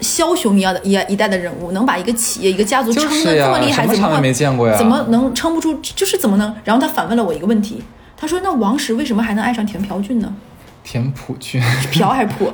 [0.00, 4.76] 枭雄一样的一一代的人物，能把一个企业、一个家族撑得这么厉害，怎么没见过呀？
[4.76, 5.78] 怎么能撑不住？
[5.82, 6.54] 就是怎么能？
[6.64, 7.82] 然后他反问了我一个问题，
[8.16, 10.32] 他说：“那王石为什么还能爱上田朴珺呢？”
[10.82, 11.60] 田朴珺，
[11.92, 12.46] 朴还是朴？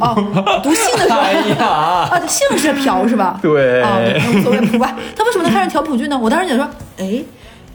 [0.00, 1.18] 哦，读姓的时候，
[1.64, 3.38] 啊，姓是朴是吧？
[3.40, 4.00] 对，啊，
[4.34, 4.96] 无所谓朴吧。
[5.16, 6.18] 他为什么能看上田朴珺呢？
[6.18, 7.22] 我当时想说，哎，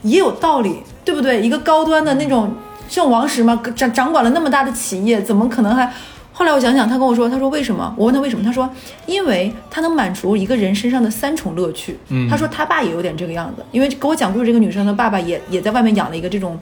[0.02, 1.40] 也有道理，对不对？
[1.40, 2.54] 一个高端的那种
[2.86, 5.90] 像王石嘛，掌掌管了那么大的企业，怎么可能还？
[6.36, 7.94] 后来我想想，他跟我说，他说为什么？
[7.96, 8.44] 我问他为什么？
[8.44, 8.68] 他说，
[9.06, 11.96] 因为他能满足一个人身上的三重乐趣。
[12.08, 16.58] 嗯，他说他爸也有点这个样子，因为给我讲故事这个女生的爸爸也也在外面养了一个这种，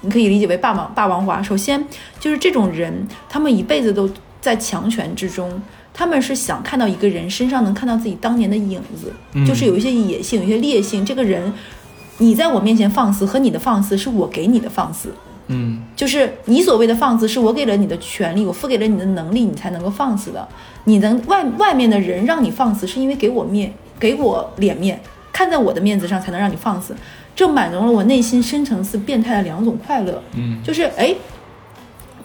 [0.00, 1.40] 你可以理解为霸王霸王花。
[1.40, 1.86] 首先
[2.18, 5.62] 就是这种人，他们一辈子都在强权之中，
[5.94, 9.12] 他们是想看到一个人身上能看到自己当年的影子，
[9.46, 11.06] 就是有一些野性，有一些烈性。
[11.06, 11.52] 这个人，
[12.18, 15.14] 你在我面前放肆和你的放肆是我给你的放肆。
[15.48, 20.46] 嗯，就是你所谓的放肆，是我给了你的权利，我付给了你的能力，你才能够放肆的。
[20.84, 25.00] 你能外外面的人让你放肆，是因为给我面，给我脸面，
[25.32, 26.94] 看在我的面子上才能让你放肆。
[27.34, 30.22] 这满足了我内心深层次变态的两种快乐。
[30.34, 31.14] 嗯，就是哎，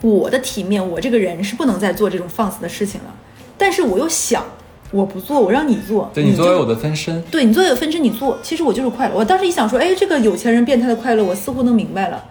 [0.00, 3.14] 我的体面，我这个人是不能再做这种放肆的事情了。
[3.56, 4.44] 但是我又想，
[4.90, 9.14] 我不做，我让你做，对你作为我的分身，对你作为我的分身，你做，其实我就是快乐。
[9.14, 12.24] 我当时一想说，哎，这个有钱人变态的快乐，我似乎能明白了。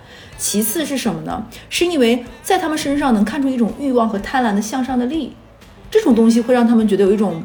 [0.44, 1.42] 其次是什么呢？
[1.70, 5.34] 是因为在他们身上能看出一种欲望和贪婪的向上的力，
[5.90, 7.42] 这种东西会让他们觉得有一种，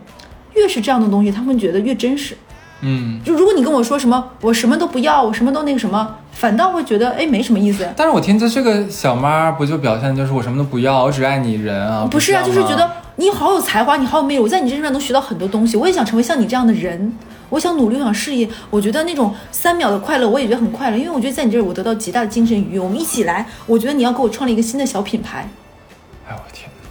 [0.56, 2.36] 越是这样的东西，他们觉得越真实。
[2.80, 7.88] 嗯，就如果你跟我说什么，我什么都不要，我什么都那个什么，反倒会觉得哎没什么意思。
[7.96, 12.06] 但是我听着这个小妈不就表现就是我什么都不要，我只爱你人啊？
[12.10, 17.12] 不是啊，就是觉得你好有才华，你好有魅力，我在你身上能学到很多东西，我也想成为像你这样的人。
[17.50, 18.46] 我想努力，我想事业。
[18.68, 22.78] 我觉得那种三秒的快乐，我也觉得很快乐，因为我觉得在你这儿，我得到极大的精神愉悦。
[22.78, 25.48] 我们一起来，我觉得你要给我创立一个新的小品牌。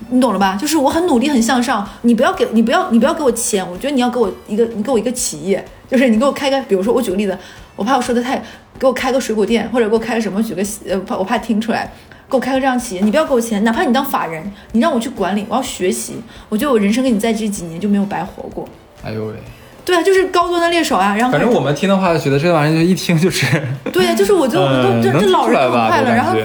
[0.10, 0.58] 你懂了吧？
[0.60, 1.88] 就是我很努力，很向上。
[2.02, 7.38] 你不要给你不要你不要给我钱，我觉得你要给我一个，你给我一个企业，就是你给我开个，比如说我举个例子，
[7.76, 8.42] 我怕我说的太，
[8.80, 11.92] 给我开个水果店，或者给我开个什么，举个呃，怕我怕听出来，
[12.30, 16.16] 给我开个这样企业，你不要给我钱，哪怕你当法人，你让我去管理，我要学习。
[16.50, 18.68] 我觉得我人生跟你在这几年就没有白活过。
[19.04, 19.34] 哎呦喂。
[19.86, 21.16] 对啊，就是高端的猎手啊。
[21.16, 23.46] 然后反正我们听的话，觉得这玩意儿就一听就是，
[23.94, 26.38] 对呀、就是我就我嗯能都这这老人很快乐，然后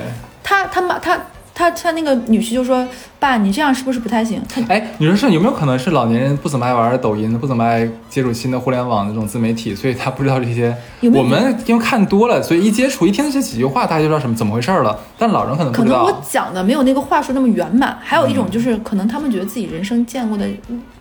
[0.44, 1.18] 他他妈他
[1.62, 2.87] 他他那个女婿就说
[3.20, 10.77] ：“爸，你这样是不是不太行？”他哎，你说是有没有可能是老年人不怎么爱玩抖音，不怎么爱接触新的互联网那种自媒体，所以他不知道这些。
[11.01, 14.98] 有没有我们因为看多了，所以一接触一听这几句话，大家就知道什么怎么回事了。
[15.16, 16.22] 但老人可能不知道可能我。
[16.29, 17.96] 讲的没有那个话说那么圆满。
[18.03, 20.46] 还有一种就是，可能他们觉得自己人生见过的、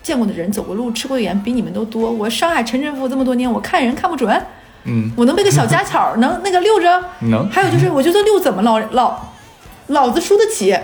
[0.03, 2.11] 见过的人、走过路、吃过的盐比你们都多。
[2.11, 4.29] 我上海沉沉浮浮这么多年，我看人看不准，
[4.83, 7.03] 嗯，我能背个小家巧，能那个溜着。
[7.21, 7.49] 能。
[7.49, 9.19] 还有就是，我觉得溜怎么老老
[9.91, 10.77] 老子输得起？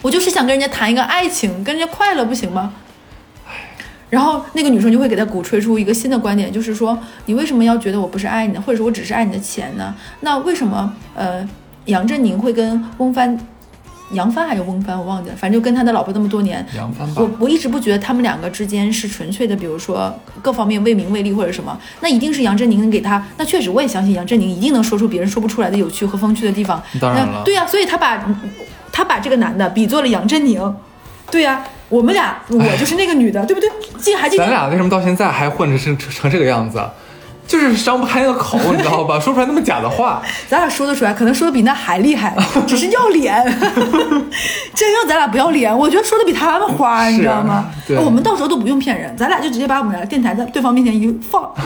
[0.00, 2.72] 我就是想跟人家谈一个爱情，跟人家快乐，不行吗？
[4.10, 6.96] 然后那个女生就会给他鼓吹出一个新的观点，就是说
[7.26, 9.94] 你为什么要觉得我不是爱你呢，或者说我只是爱你的钱呢？
[10.20, 11.46] 那为什么呃
[11.86, 13.38] 杨振宁会跟翁帆、
[14.12, 23.22] 杨帆还是翁帆我忘记了，反正就跟他的老婆这么多年，杨帆吧我，我一直不觉得他们两个之间是纯粹的，比如说各方面为名为利或者什么，那一定是杨振宁能给他。
[23.36, 26.82] 那确实我也相信杨振宁一定能说出别人说不出来的有趣和风趣的地方。
[27.00, 28.24] 当然了那对呀、所以他把
[28.92, 30.74] 他把这个男的比作了杨振宁。
[31.30, 33.68] 对呀、我们俩我就是那个女的，对不对？
[34.38, 36.90] 咱俩为什么到现在还混着成成成这个样子啊？
[37.48, 39.14] 就是张不开那个口，你知道吧？
[39.18, 40.22] 说出来那么假的话。
[40.46, 43.42] 咱俩说得出来，可能说的比那还厉害，只是要脸。
[44.74, 47.70] 真要咱俩不要脸，我觉得说的比他们花，你知道吗？
[47.88, 51.50] 对我们到时候都不用骗人，咱俩就直接把我们俩电台在对方面前一放。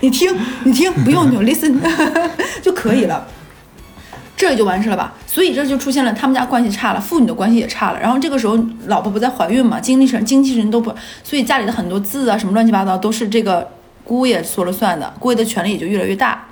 [0.00, 1.78] 你听，你听，不用你 listen
[2.60, 3.24] 就可以了。
[4.36, 7.98] 这就完事了吧，所以这就出现了他们家关系差了，父女的关系也差了。
[7.98, 10.94] 然后这个时候老婆不在怀孕嘛，精力神经济人都不，
[11.24, 13.66] 所以家里的很多字啊什么乱七八糟都是这个
[14.04, 16.46] 姑爷说了算的，姑爷的权力也就越来越大。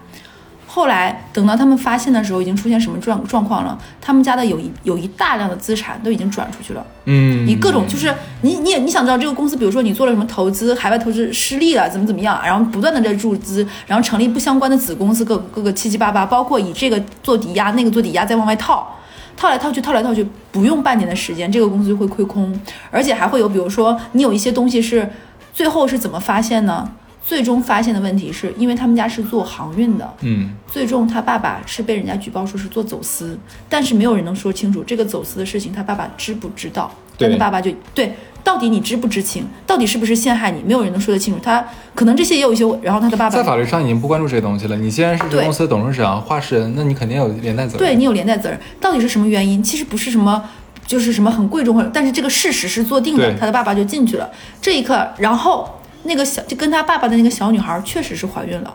[0.74, 3.78] 后来等到他们发现的时候，已经出现什么状状况了？
[4.00, 6.84] 他们家的有一有一大量的资产都已经转出去了。
[7.04, 18.96] 嗯，你各种就是你你也你想知道这个公司，比如说你做了什么投资，海外投资失利了，怎么怎么样，然后不断的在注资，然后成立不相关的子公司，各各个七七八八，包括以这个做抵押，那个做抵押，再往外套，
[19.36, 22.52] 套来套去，套来套去，不用半年的时间，这个公司就会亏空，
[22.90, 25.08] 而且还会有，比如说你有一些东西是
[25.52, 26.90] 最后是怎么发现呢？
[27.26, 36.90] 最终发现的问题是因为他们家是做航运的，嗯，最终他爸爸是被人家举报说是做走私，但是没有人能说清楚这个走私的事情他爸爸知不知道。
[37.16, 39.46] 对但他爸爸就对，到底你知不知情？
[39.66, 40.60] 到底是不是陷害你？
[40.66, 41.40] 没有人能说得清楚。
[41.40, 44.76] 他可能这些也有一些，然后他的爸爸在法律上已经不关注这些东西了。
[44.76, 47.78] 你既然是这公司的董事长、话事人，那你肯定有连带责任。
[47.78, 49.62] 对你有连带责任，到底是什么原因？
[49.62, 50.42] 其实不是什么。
[50.86, 54.30] 就是什么很贵重或者，但是这个事实是做定的，他的爸爸就进去了。
[54.60, 58.74] 这一刻，然后那个小就跟他爸爸的那个小女孩确实是怀孕了，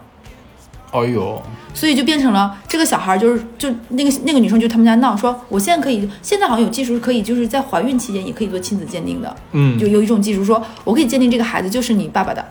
[0.92, 1.42] 哎呦，
[1.74, 9.78] 所以就变成了这个小孩儿就是就那个那个女生就他们家闹说，我现在可以，现在好像有技术可以就是在怀孕期间也可以做亲子鉴定的，嗯。
[9.80, 12.44] 就有一种技术说我可以鉴定这个孩子就是你爸爸的，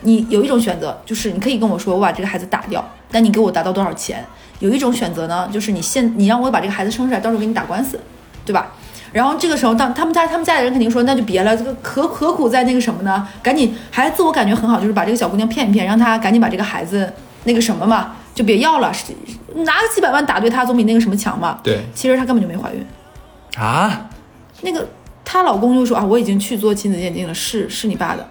[0.00, 4.24] 你有一种选择就是你可以跟我说我把这个孩子打掉，但你给我达到多少钱？
[4.60, 8.00] 有一种选择呢，就是你现你让我把这个孩子生出来，到时候给你打官司，
[8.46, 8.72] 对吧？
[9.12, 13.28] 然后这个时候，当他们家他们家里人肯定说，那就别了，这个何何苦在那个什么呢？
[13.42, 17.12] 赶紧还自我感觉很好，就是把这个小姑娘骗一骗，让她赶紧把这个孩子
[17.44, 18.90] 那个什么嘛，就别要了，
[19.56, 21.60] 拿个几百万打对她，总比那个什么强嘛。
[21.62, 22.86] 对其实她根本就没怀孕，
[23.58, 24.08] 啊，
[24.62, 24.88] 那个
[25.24, 28.26] 她老公就说啊，我已经去做亲子鉴定了，是是你爸的，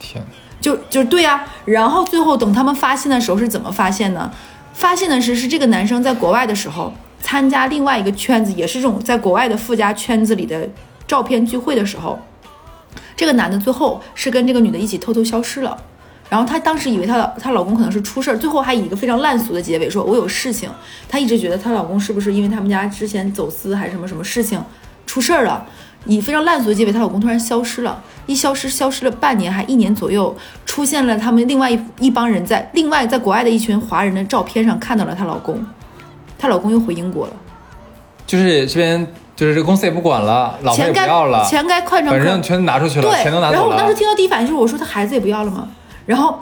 [0.00, 0.20] 天，
[0.60, 4.32] 就就对呀、然后最后等他们发现的时候是怎么发现呢？
[4.74, 10.68] 发现的是是这个男生在国外的时候参加另外一个圈子，也是这种在国外的富家圈子里的
[11.06, 12.18] 照片聚会的时候，
[13.16, 15.76] 这个男的最后是跟这个女的一起偷偷消失了。
[16.30, 20.68] 然后她当时以为她老她老公可能是出事儿，最后还以一个非常烂俗的结尾说：“我有事情。”
[21.08, 24.62] 她一直觉得她老公是不是因为他们家之前走私还是什么什么事情
[25.06, 25.66] 出事儿了，
[26.04, 35.64] 以非常烂俗的结尾，她老公突然消失了，一消失消失了半年还一年左右，出现了他们另外一一帮人在另外在国外的一群华人的照片上看到了她老公，
[36.38, 37.32] 她老公又回英国了，
[38.26, 43.94] 就是这边就是这个公司也不管了，老婆也钱该不要了，钱该快成反正可全拿出去了，对，钱都拿走了然后我当时。
[43.94, 45.68] 听到第一反应就是，我说他孩子也不要了吗？
[46.06, 46.38] 然后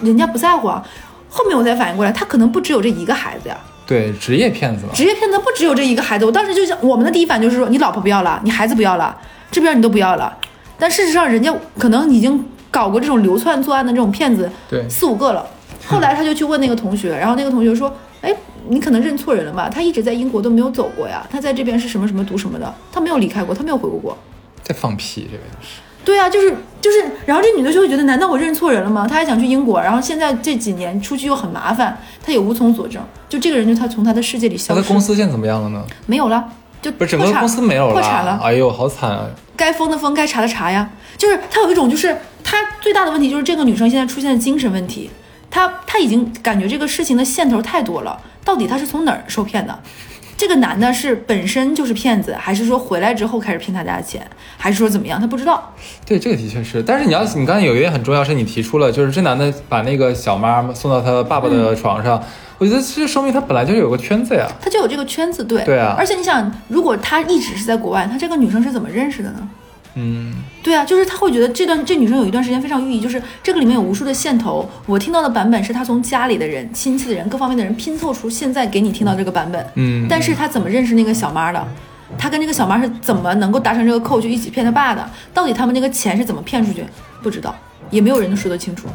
[0.00, 0.84] 人家不在乎啊。
[1.30, 3.56] 后面我才反应过来，他可能不只有这一个孩子呀，
[3.86, 4.92] 对，职业骗子嘛。
[4.94, 6.24] 职业骗子不只有这一个孩子。
[6.24, 9.14] 我当时就想，我们的第一反应就是说，你老婆不要了，你孩子不要了，
[9.50, 10.34] 这边你都不要了。
[10.78, 15.44] 但事实上，人家可能已经搞过这种流窜作案的这种骗子，对四五个了。
[15.86, 18.34] 后来他就去问那个同学，然后那个同学说：“哎，
[18.68, 19.68] 你可能认错人了吧？
[19.68, 24.16] 他一直在英国都没有走过呀，他在这边是什么什么读什么的，他没有离开过，他没有回过国。”
[24.62, 25.80] 在放屁，这个就是。
[26.04, 29.06] 对啊，就是就是，然后这女的就会觉得，难道我认错人了吗？
[29.06, 33.02] 她还想去英国，然后现在这几年出去又很麻烦，她也无从佐证。
[33.28, 35.84] 就这个人，就他从他的世界里消失，他的公司现在怎么样了呢？
[36.06, 36.42] 没有了，
[36.80, 38.40] 就不是整个破产公司没有破产了。
[38.42, 39.26] 哎呦，好惨啊！
[39.54, 40.88] 该封的封，该查的查呀。
[41.18, 45.10] 就是她有一种，就是她最大的问题就是这个女生现在出现的精神问题，
[45.50, 49.78] 她她已经感觉这个事情的线头太多了，到底他是从哪儿受骗的？
[50.36, 54.24] 这个男的是本身就是骗子，还是说回来之后开始骗他家的钱，
[54.56, 55.20] 还是说怎么样？
[55.20, 55.74] 他不知道。
[56.06, 56.80] 对，这个的确是。
[56.80, 62.22] 但是你要，你刚才有一点很重要，是你提出了，就是这男的把那个小妈送到他爸爸的床上，
[62.58, 64.46] 我觉得这说明他本来就有个圈子呀。
[64.60, 69.48] 他就有这个圈子，对对啊而且你想，如果他一直是在国外，他这个女生是怎么认识的呢？
[70.00, 70.32] 嗯，
[70.62, 74.68] 对啊，就是他会觉得这段这女生有一段时间非常寓意，就是这个里面有无数的线头。
[74.86, 79.66] 我听到的版本是他从家里的人、亲戚的人、各方面的人拼凑出现在给你听到这个版本。
[79.74, 81.68] 嗯但是他怎么认识那个小妈的？
[82.16, 85.10] 他跟那个小妈是怎么能够达成这个扣，就一起骗他爸的？
[85.34, 86.84] 到底他们那个钱是怎么骗出去？
[87.22, 87.54] 不知道，
[87.90, 88.86] 也没有人能说得清楚。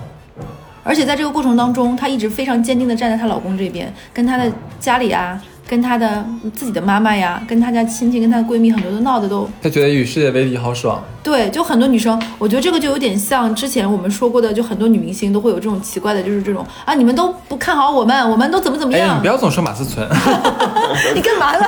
[0.84, 11.04] 而且在这个过程当中，她一直非常坚定地站在她老公这边，跟她的家里啊，跟她的自己的妈妈呀，跟她家亲戚、跟她的闺蜜很多都闹得都她觉得与世界为敌好爽。
[11.24, 19.16] 对，就很多女生，我觉得这个就有点像之前我们说过的，就很多女明星都会有这种奇怪的，就是这种啊，你们都不看好我们，我们都怎么怎么样？
[19.16, 20.06] 你不要总说马思纯。
[21.16, 21.66] 你干嘛呢？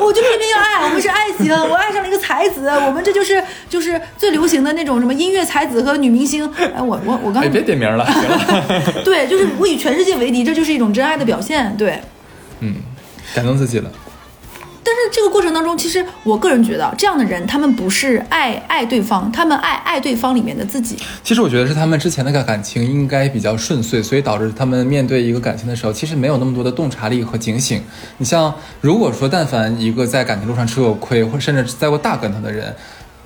[0.00, 6.50] 我就偏偏要爱，我们是爱情，我爱上了一个才子，我们这就是就是最流行的那种什么音乐才子和女明星。
[6.56, 8.82] 哎，我我我刚哎，别点名了，行了。
[9.04, 11.76] 对，就是我与全世界为敌，这就是一种真爱的表现。
[11.76, 12.00] 对，
[12.60, 12.76] 嗯，
[13.36, 13.90] 感动自己了。
[14.82, 20.96] 但是这个过程当中，其实我个人觉得，这样的人他们不是爱爱对方，他们爱爱对方里面的自己。
[21.24, 27.82] 其实我觉得是他们之前的个感情应该比较顺遂，所以导致他们面对一个感情的时候，其实没有那么多的洞察力和警醒。
[28.18, 32.72] 你像，如果说但凡一个在感情路上吃过亏，或甚至栽过大跟头的人，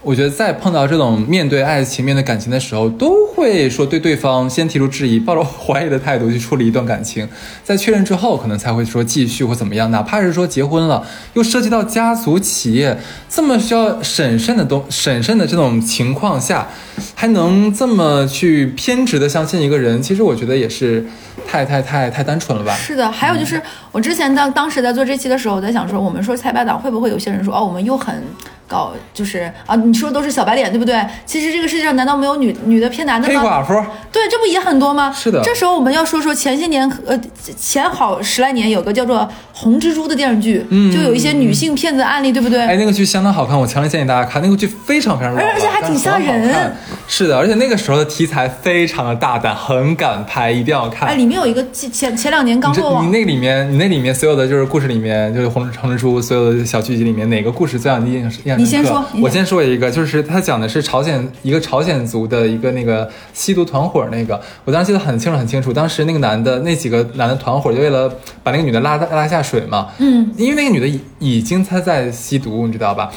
[0.03, 7.29] 我觉得在碰到这种面对爱情、面对感情的时候，都会说对对方先提出质疑，抱着怀疑的态度去处理一段感情，
[7.63, 9.91] 在确认之后，可能才会说继续或怎么样。
[9.91, 16.69] 哪怕是说结婚了，又涉及到家族企业这么需要审慎的东审慎的这种情况下，
[17.15, 21.05] 还能这么去偏执的相信一个人，其实我觉得也是
[21.47, 22.75] 太太太太单纯了吧。
[22.75, 23.61] 是的，还有就是
[23.93, 28.23] 我之前当当时在做这期的时候，我在想说，我们说菜百党会不会有些人说，哦，我们又很
[28.71, 31.05] 搞，就是啊，你说的都是小白脸，对不对？
[31.27, 33.41] 其实这个世界上难道没有女女的骗男的吗？
[33.41, 33.75] 黑寡妇，
[34.13, 35.13] 对，这不也很多吗？
[35.13, 37.21] 是的这时候我们要说说前些年，呃，
[37.59, 39.19] 前好十来年有个叫做
[39.53, 42.61] 《红蜘蛛》的电视剧，嗯就有一些女性骗子案例，对不对？
[42.61, 44.41] 哎，那个剧相当好看，我强烈建议大家看。
[44.41, 46.73] 那个剧非常非常而且还挺吓人
[47.09, 51.09] 是的，而且那个时候的题材非常的大胆，很敢拍，一定要看。
[51.09, 58.60] 哎，里面有一个前前前两年刚落网你，那里面，你那里面所有的就是故事里面，就是红红蜘蛛所有的小剧集里面，哪个故事最让你印象？
[58.61, 65.73] 你先说你我先说一个，就是他讲的是朝鲜一个朝鲜族的一个那个吸毒团伙，那个我当时记得很清楚很清楚。
[65.73, 68.09] 当时那个男的那几个男的团伙就为了
[68.42, 73.11] 把那个女的拉拉下水嘛，嗯，因为那个女的已已经她在吸毒，你知道吧？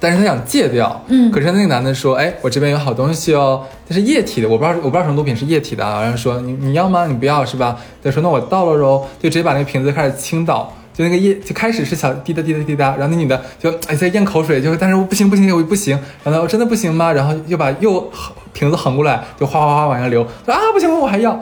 [0.00, 7.06] 但是她想戒掉，嗯可是那个男的说，哎，我这边有好东西哦，它是液体的，我不知道我不知道什么毒品是液体的啊，然后说你你要吗？
[7.06, 7.78] 你不要是吧？
[8.02, 10.72] 他说那我倒了喽，就直接把那个瓶子开始倾倒。
[10.94, 17.12] 就那个液，就开始是小滴答滴答滴答，然后那女的就哎在咽口水，就但是我不行不行，我不行，然后我真的不行吗？
[17.12, 18.10] 然后又把又
[18.52, 21.38] 瓶子横过来，就哗哗哗往下流，说啊不行我还要。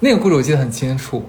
[0.00, 1.24] 那个故事我记得很清楚，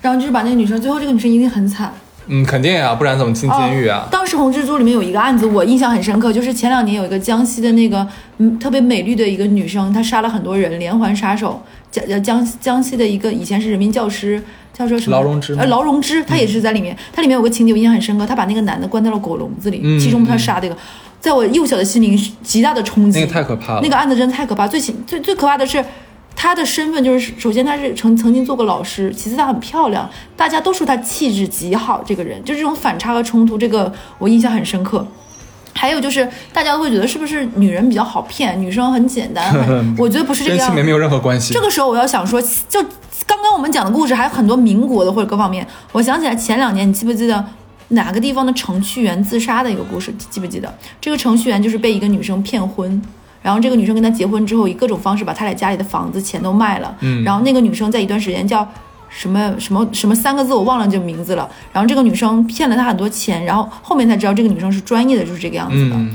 [0.00, 1.92] 然后就是把那个女生，最后这个女生一定很惨。
[2.30, 4.06] 嗯，肯定呀、不然怎么进监狱啊？
[4.06, 8.06] 哦当时《红蜘蛛》里面有一个案子，我印象很深刻，就是前两年有一个江西的那个
[8.38, 11.60] 嗯特别美丽的一个女生，她杀了很多人，连环杀手。
[11.90, 14.40] 江呃江江西的一个以前是人民教师，
[14.72, 15.16] 叫做什么？
[15.16, 16.96] 劳荣枝吗呃，劳荣枝，她也是在里面。
[17.12, 20.76] 她里面有个情节我印象很深刻，她把那个男的关在了狗笼子里，嗯其中她杀的一个，
[21.18, 23.18] 在我幼小的心灵是极大的冲击。
[23.18, 23.80] 那个太可怕了。
[23.82, 24.68] 那个案子真的太可怕。
[24.68, 25.84] 最最最可怕的是，
[26.42, 32.02] 她的身份就是，首先她是曾曾经做过老师，其次她很漂亮，大家都说她气质极好。
[32.02, 35.06] 这个人就这种反差和冲突，这个我印象很深刻。
[35.74, 40.64] 还有就是，大家都会觉得是不是女人比较好骗，女生很简单，很 我觉得不是这个样子。
[40.64, 41.52] 跟性别没有任何关系。
[41.52, 42.82] 这个时候我要想说，就
[43.26, 47.44] 刚刚我们讲的故事还有很多民国的或者各方面，我想起来前两年你记不记得
[47.88, 50.10] 哪个地方的程序员自杀的一个故事？
[50.30, 50.74] 记不记得？
[51.02, 53.02] 这个程序员就是被一个女生骗婚。
[53.42, 56.94] 然后这个女生跟他结婚之后，以各种方式把他俩家里的房子钱都卖了。
[57.00, 58.66] 嗯然后那个女生在一段时间叫
[59.08, 61.48] 什么什么什么三个字，我忘了这个名字了。
[61.72, 65.96] 然后这个女生骗了他很多钱，然后后面才知道这个女生是专业的，就是这个样子的。
[65.96, 66.12] 嗯，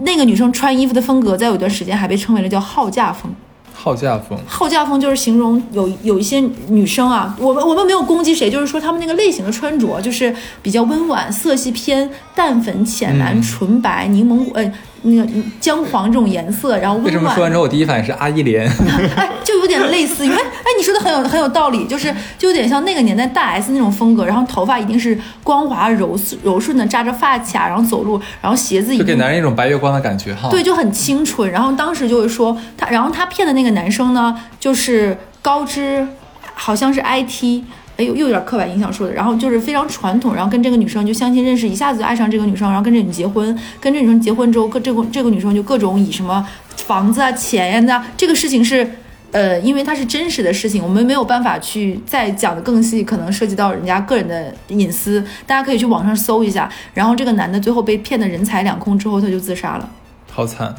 [0.00, 3.32] 那个女生穿衣服的风格，在有一段时间还被称为了叫好嫁风。
[3.72, 4.38] 好嫁风。
[4.46, 14.72] 好嫁风就是形容有有一些女生啊，我们我们没有攻击谁，就是说她们那个类型的穿着就是比较温婉，色系偏淡粉、浅蓝、嗯纯白、柠檬呃
[15.06, 15.26] 那个
[15.60, 18.66] 姜黄这种颜色，然后为什么说完之，后我第一反应是阿依莲？
[19.16, 30.48] 哎，就有点类似，因为哎你说的很有很有道理，就是就有点像那个年代大 S 那种风格，然后头发一定是光滑柔柔顺的，扎着发卡，然后走路，然后鞋子就给男人一种白月光的感觉哈。
[30.50, 31.50] 对，就很清纯。
[31.50, 36.06] 然后当时就是说他，然后他骗的那个男生呢，就是高知，
[36.54, 37.62] 好像是 IT。
[37.96, 46.44] 哎呦，又有点刻板印象说的，然后就是非常传统，然后跟这个女生就相亲认识，一下子就爱上这个女生，然后跟这个女结婚，跟这女生结婚之后，各这个这个女生就各种以什么
[46.76, 48.90] 房子啊、钱呀、这个事情是，
[49.30, 56.68] 呃，因为它是真实的事情，我们没有办法去再讲的更细，可能涉及到人家个人的隐私，大家可以去网上搜一下。
[56.94, 59.88] 然后这个男的最后被骗得人财两空之后，他就自杀了。
[60.32, 60.74] 好惨。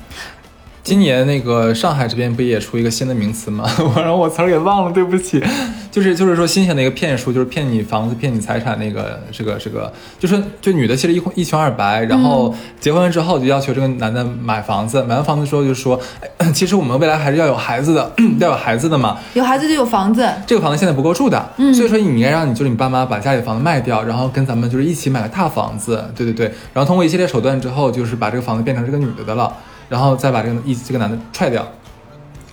[0.86, 3.68] 今年那个上海这边不也出一个新的名词吗？
[3.82, 5.44] 我然后我词儿给忘了，对不起。
[5.92, 16.00] 就是就是说新型的一个骗术，就是骗你房子、骗你财产那个这个这个，就是就女的其实一一穷二白，然后结婚了之后就要求这个男的买房子，买完房子之后就说，
[16.38, 19.18] 哎 其实我们未来还是要有孩子的， 要有孩子的嘛。
[19.34, 29.52] 有孩子就有房子，这个房子现在不够住的，嗯所以说你应该让你就是你爸妈把家里房子卖掉，然后跟咱们就是一起买个大房子，对对对，然后通过一系列手段之后，就是把这个房子变成这个女的的了，
[29.90, 31.66] 然后再把这个一这个男的踹掉，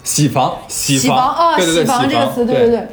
[0.05, 2.89] 洗房洗洗房哦，对对对，洗房这个词，对对对对。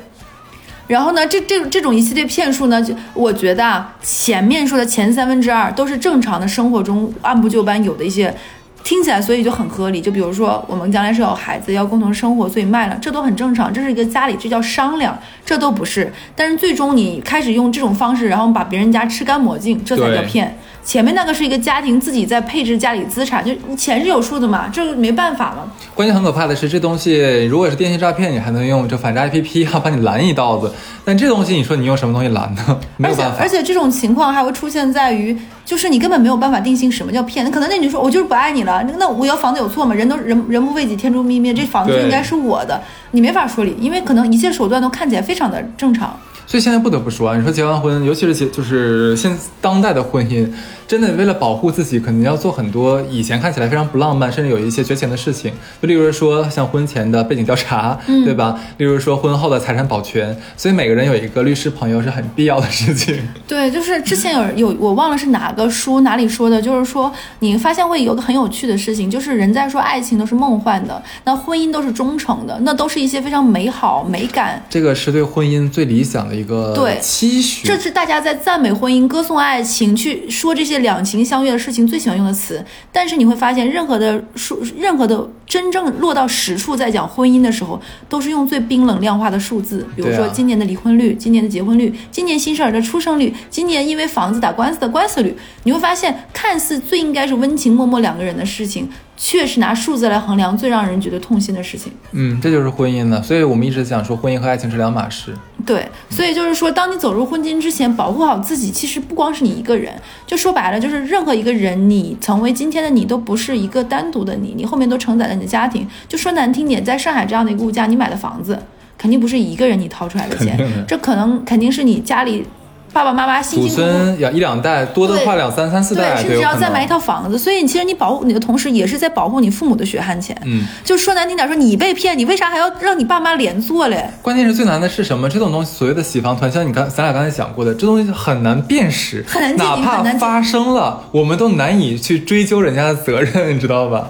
[0.87, 8.35] 然后呢，这这这种一系列骗术呢，就我觉得啊，前面说的前三分之二都是正常的生活中按部就班有的一些，
[8.83, 10.01] 听起来所以就很合理。
[10.01, 15.15] 就比如说我们将来是有孩子要共同生活，所以卖了，这都很正常，这是一个家里这叫商量，
[15.45, 16.11] 这都不是。
[16.35, 20.57] 但是最终你开始用这种方式，然后把别人家吃干抹净，这才叫骗。
[20.89, 25.71] 前面那个是一个家庭自己在配置家里资产，就你钱是有数的嘛，这个没办法嘛。
[25.93, 30.73] 关键很可怕的是，这东西如果是电信诈骗，你还能用这反诈 APP 啊把你拦一刀子，
[31.05, 32.79] 但这东西你说你用什么东西拦呢？
[32.97, 33.59] 没有办法而且而。
[33.59, 37.45] 且这种情况还会出现在于，就是你根本没有办法定性什么叫骗。
[37.45, 39.93] 那可能那女说，我就是不爱你了，那那我要房子有错吗？
[39.93, 42.81] 人都人人不为己，天诛灭灭，这房子就应该是我的，
[43.11, 46.19] 你没法说理，因为可能一切手段都看起来非常的正常。
[46.47, 50.49] 所以现在不得不说啊，你说结完婚，尤其是结就是现当代的婚姻，
[50.89, 55.53] 真的为了保护自己，可能要做很多以前看起来非常不浪漫，甚至有一些绝情的事情。
[55.79, 58.59] 就例如说像婚前的背景调查，嗯对吧？
[58.77, 63.15] 例如说婚后的财产保全，所以每个人有一个律师朋友是很必要的事情。
[63.47, 77.67] 对，就是之前有有我忘了是哪个书哪里说的，就是说你发现会有个很有趣的事情，就是人在说爱情都是梦幻的，那婚姻都是忠诚的，那都是一些非常美好美感这个是对婚姻最理想的一个对期许。
[77.67, 82.63] 这是大家在赞美婚姻、歌颂爱情、去说这些两情相悦的事情最喜欢用的词。
[82.91, 95.35] 但是你会发现，任何的数、任何的真正落到实处，在讲婚姻的时候，都是用最冰冷量化的数字，比如说今年的离婚率、今年的结婚率、今年新生儿的出生率、今年因为房子打官司的官司率。
[95.63, 101.91] 你会发现，看似最应该是温情脉脉两个人的事情，却是拿数字来衡量最让人觉得痛心的事情。
[102.11, 103.21] 嗯，这就是婚姻了。
[103.21, 105.33] 所以我们一直想说，婚姻和爱情是两码事。
[105.69, 109.93] 对，所以就是说，当你走入婚姻之前，保护好自己，其实不光是你一个人，
[110.25, 115.87] 就说白了，就是任何一个人，你成为今天的你，都不是一个单独的你，你后面都承载了你的家庭。
[116.07, 118.57] 就说难听点，在上海这样的一个物价，你买的房子，
[118.97, 122.43] 肯定不是一个人你掏出来的钱肯，这可能肯定是你家里
[122.91, 123.97] 爸爸妈妈辛祖辛苦苦。
[123.97, 130.35] 孙要一两代，多的话两三三四代，对，甚至要再买一套房子，所以你其实你保护你的同时，也是在保护你父母的血汗钱。
[130.45, 134.09] 嗯，就说难听点，说你被骗，你为啥还要让你爸妈连坐嘞？
[134.21, 135.29] 关键是最难的是什么？
[135.29, 144.09] 这种东西所谓的洗房团，像你刚咱俩刚才讲过的，这东西很难辨识，很难哪怕发生了，我们都难以去追究人家的责任，你知道吧？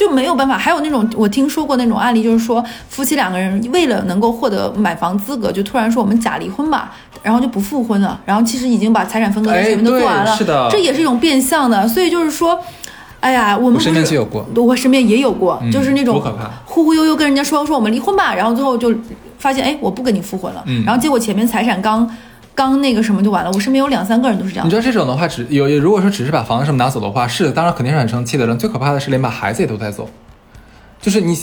[0.00, 0.56] 就没有办法。
[0.56, 6.92] 还有那种我听说过那种案例，就是说夫妻两个人为了能够获得买房资格，就突然说我们假离婚吧，
[7.22, 11.86] 然后就不复婚了，然后其实已经把财产分割的哎事情都做完了，对是的这也是一种变相的。
[11.86, 12.58] 所以就是说。
[13.22, 18.94] 哎呀，我们我身边不是就有过我身边也有过，嗯就是那种多可怕忽忽悠悠跟人家说说我们离婚吧，然后最后就
[19.38, 22.10] 发现哎我不跟你复婚了，嗯然后结果前面财产刚
[22.60, 23.50] 刚那个什么就完了。
[23.54, 28.58] 我身边有两三个人都是这样你知道这种的话，只有如果说只是把房子什么拿走的话，是当然肯定是很生气的人。
[28.58, 30.10] 最可怕的是连把孩子也都带走，
[31.00, 31.34] 就是你。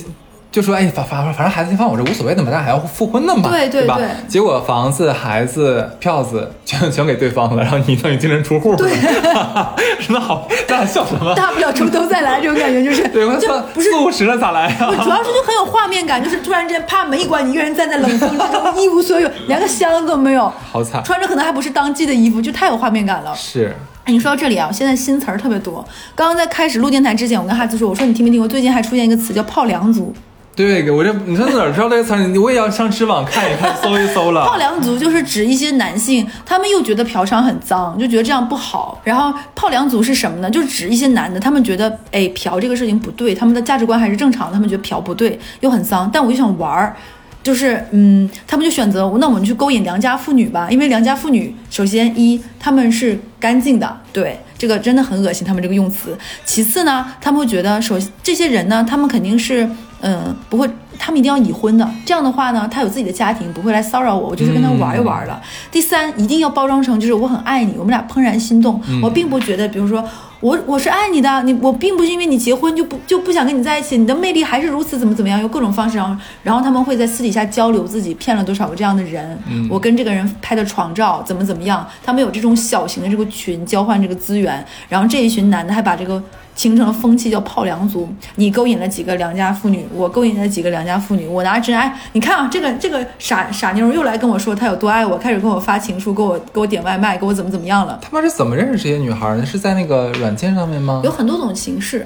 [0.50, 4.08] 就说哎，反反反正孩子先放我这无所谓的嘛，咱还要复婚呢嘛，吧对对对？
[4.28, 11.36] 结果房子、孩子、票子全全给对方了，然后你等于净身出户了，真的好， 咱俩笑什么？
[11.36, 14.90] 大不了从头再来，这种感觉就是对，我就不是四五十了咋来啊？
[15.04, 23.36] 主要是就很有画面感，就是突然之间啪门一关，你一个人站在冷风之中，一无所有，连个箱子都没有，好惨，穿着可能还不是当季的衣服，就太有画面感了。
[23.36, 23.76] 是
[24.06, 25.86] 哎你说到这里啊，现在新词儿特别多。
[26.16, 28.48] 刚刚在开始录电台之前，我跟哈子说，我说你听没听过？
[28.48, 30.16] 最近还出现一个词叫“泡凉族”。
[30.58, 32.26] 对，我这你说哪儿知道这个词儿？
[32.26, 34.44] 你我也要上知网看一看，搜一搜了。
[34.50, 39.00] 泡凉族就是指一些男性，他们又觉得嫖娼很脏，就觉得这样不好。
[39.06, 40.50] 然后泡凉族是什么呢？
[40.50, 46.96] 就是指一些男的，他们觉得哎嫖这个事情不对，他们的价值观还是正常的，他们觉得嫖不对又很脏，但我就想玩儿。
[47.44, 56.18] 就是嗯，他们就选择那我们去勾引良家妇女吧，因为良家妇女首先一他们是干净的，对这个真的很恶心，他们这个用词。
[56.44, 59.70] 其次呢，他们会觉得首这些人呢，他们肯定是
[60.02, 60.70] 嗯不会，
[61.00, 65.42] 他们一定要已婚的，这样的话呢，他有自己的家庭，不会来骚扰我，我就是跟他玩一玩了。
[65.72, 70.04] 第三，一定要包装成就是我很爱你，我们俩怦然心动，我并不觉得，比如说。
[70.40, 79.36] 我我是爱你的，你我并不是因为你结婚就不就不想跟你在一起，你的魅力还是如此，怎么怎么样，用各种方式，然后然后他们会在私底下交流自己骗了多少个这样的人，
[79.68, 86.22] 我跟这个人拍的床照怎么怎么样，他们有这种小型的这个群交换这个资源，然后这一群男的还把这个。
[86.58, 88.10] 形成了风气，叫泡良族。
[88.36, 91.96] 你勾引了几个良家妇女，我勾引了几个良家妇女，我拿真爱。
[92.14, 98.00] 你看啊，这个这个傻傻妞又来跟我说她有多爱我，开始跟我发情书，给我给我点外卖，给我怎么怎么样了。
[98.02, 99.46] 他们是怎么认识这些女孩呢？
[99.46, 101.02] 是在那个软件上面吗？
[101.06, 102.06] 有很多种形式，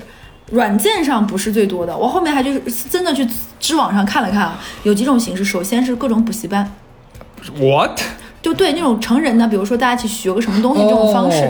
[0.51, 1.97] 软件上不是最多的。
[1.97, 3.25] 我后面还就是真的去
[3.57, 5.45] 知网上看了看啊，有几种形式。
[5.45, 6.69] 首先是各种补习班
[7.57, 7.97] ，what？
[8.41, 11.47] 就对那种成人的，比如说大家一起学个什么东西这种方式。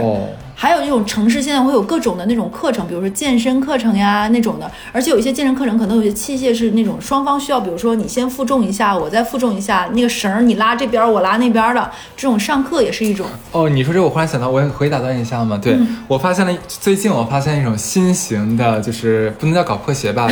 [0.61, 13.25] 还有这种城市现在会有各种的那种课程，比如说健身课程呀那种的，而且有一些健身课程可能有些器械是那种双方需要，比如说你先负重一下，我再负重一下，那个绳你拉这边，我拉那边的，这种上课也是一种。
[13.51, 15.59] 哦，你说这我忽然想到，我可以打断一下吗？
[15.59, 15.75] 对
[16.07, 20.29] 我发现了，最近我发现一种新型的，就是不能叫搞破鞋吧，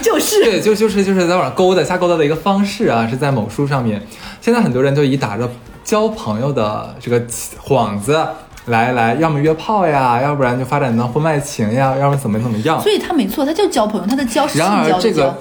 [0.00, 4.00] 就 是对，就就是就是在网上勾搭瞎勾搭的一个方式啊，是在某书上面，
[4.40, 5.46] 现在很多人就以打着
[5.84, 7.20] 交朋友的这个
[7.62, 8.18] 幌子。
[8.66, 12.80] 来来，要么约炮呀，要不然就发展到婚外情呀，要不然怎么怎么样？
[12.80, 15.36] 所以他没错，他就交朋友，他的交是然而这个，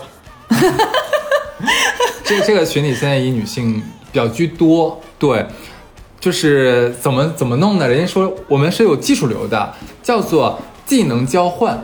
[2.23, 5.45] 这这个群体现在以女性比较居多，对，
[6.19, 7.87] 就是怎么怎么弄呢？
[7.87, 11.77] 人家说我们是有技术流的，叫做技能交换。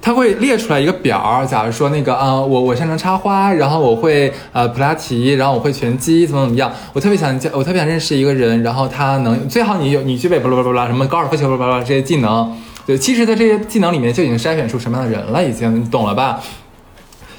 [0.00, 6.72] 他会列出来一个表儿，假如说那个啊，我我擅长插花，然后我会呃普拉提，然后我会拳击，怎么怎么样？
[6.92, 16.40] 我特别想我特别想认识一个人，然后他能最好你有你具备巴拉巴拉巴拉什么高尔夫球巴拉巴拉这些技能，对，其实，在这些技能里面就已经筛选出什么样的人了，已经你懂了吧？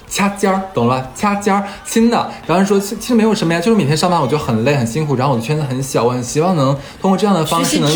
[0.07, 1.09] 掐尖儿，懂了？
[1.15, 2.29] 掐尖儿，新的。
[2.45, 6.67] 然后说其实没有什么呀，就是每天上班我就很累很辛苦，然后我的圈子很小，我很希望能
[7.01, 7.91] 通过这样的方式能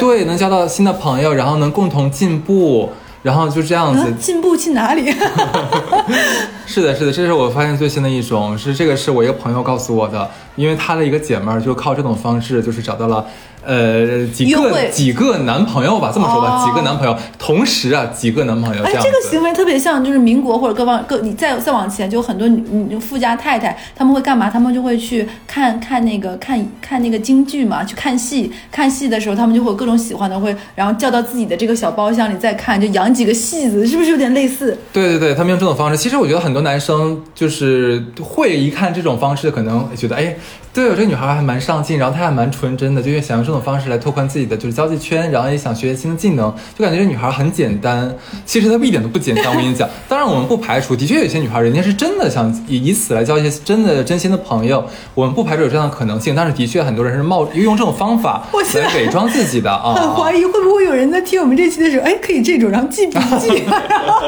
[0.00, 2.90] 对能交到新的朋友，然后能共同进步。
[3.22, 5.10] 然后就这样子进步去哪里？
[6.66, 13.26] 是的，是的，这是我发现最新的一种，是这个是我一个朋友告诉我的，因为他的一个姐妹儿就靠这种方式，就是找到了。
[13.64, 18.82] 呃，几个几个男朋友吧，这么说吧，几个男朋友，同时啊，几个男朋友。
[18.82, 24.48] 哎，这个行为特别像，就是民国或者各方各，你再再往前，就很多女富家太太，他们会干嘛？
[24.48, 28.50] 他们就会去看看那个看看那个京剧嘛，去看戏。
[28.70, 34.76] 看戏的时候，他们就会有各种喜欢的，会然后叫到自己的这个小包厢里再看，就养几个戏子，是不是有点类似？
[34.92, 35.96] 对对对，他们用这种方式。
[35.96, 40.34] 其实我觉得很多男生就是会一看这种方式，可能觉得哎。
[40.72, 48.14] 对，我这个女孩还蛮上进，然后她还蛮纯真的，就想用这种方式来拓宽自己的就是交际圈，然后也想学新的技能，就感觉这女孩很简单。
[48.44, 49.88] 其实她一点都不简单，我跟你讲。
[50.08, 54.84] 当然，我们不排除，的确有些女孩人家是真的想以以此来交一些真的真心的朋友，
[55.14, 56.34] 我们不排除有这样的可能性。
[56.34, 59.94] 但是，的确很多人是冒用这种方法来伪装自己的啊。
[59.94, 64.20] 很怀疑会不会有人在听我们这期的时候，哎，可以这种，然后记笔记， 然后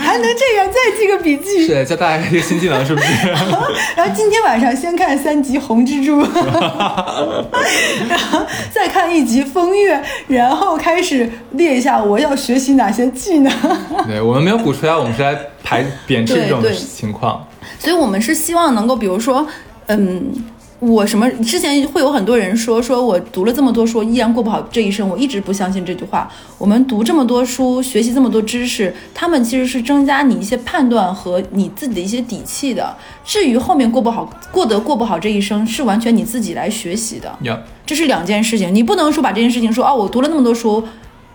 [0.00, 3.28] 还能这样再记个笔记，是教大家一个新技能，是不是？
[3.94, 5.60] 然后今天晚上先看三集。
[5.60, 6.18] 红蜘蛛，
[8.08, 8.40] 然后
[8.72, 13.52] 再看一集风月，然后开始列一下我要学习哪些技能。
[14.06, 17.46] 对我们没有鼓吹啊，我们是来排贬斥这种情况。
[17.78, 19.46] 所以我们是希望能够，比如说，
[19.86, 20.32] 嗯。
[20.82, 26.26] 我什么之前会有很多人说说我读了这么多书依然过不好这一生，我一直不相信这句话。
[26.56, 32.96] 我们读这么多书，学习这么多知识，他们其实是增加你一些判断和你自己的一些底气的。
[33.22, 37.30] 至于后面过不好，过得过不好这一生，是完全你自己来学习的。
[37.90, 40.80] 这是两件事情，你不能说把这件事情说哦，我读了那么多书，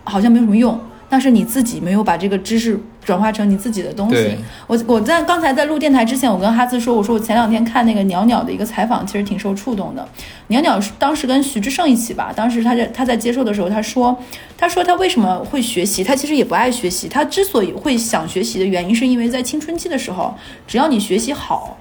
[0.05, 0.79] 好像没有什么用。
[1.09, 4.37] 但是你自己没有把这个知识转化成你自己的东西。
[4.65, 10.07] 我我在刚才在录电台之前，我跟哈兹说，我说我前两天看那个袅袅的一个采访，其实挺受触动的。
[10.47, 14.17] 袅袅当时跟徐志胜一起吧，当时他在他在接受的时候，他说，
[14.57, 16.05] 他说他为什么会学习？
[16.05, 17.09] 他其实也不爱学习。
[17.09, 20.33] 他之所以会想学习的原因，是因为在青春期的时候，
[20.65, 21.77] 只要你学习好，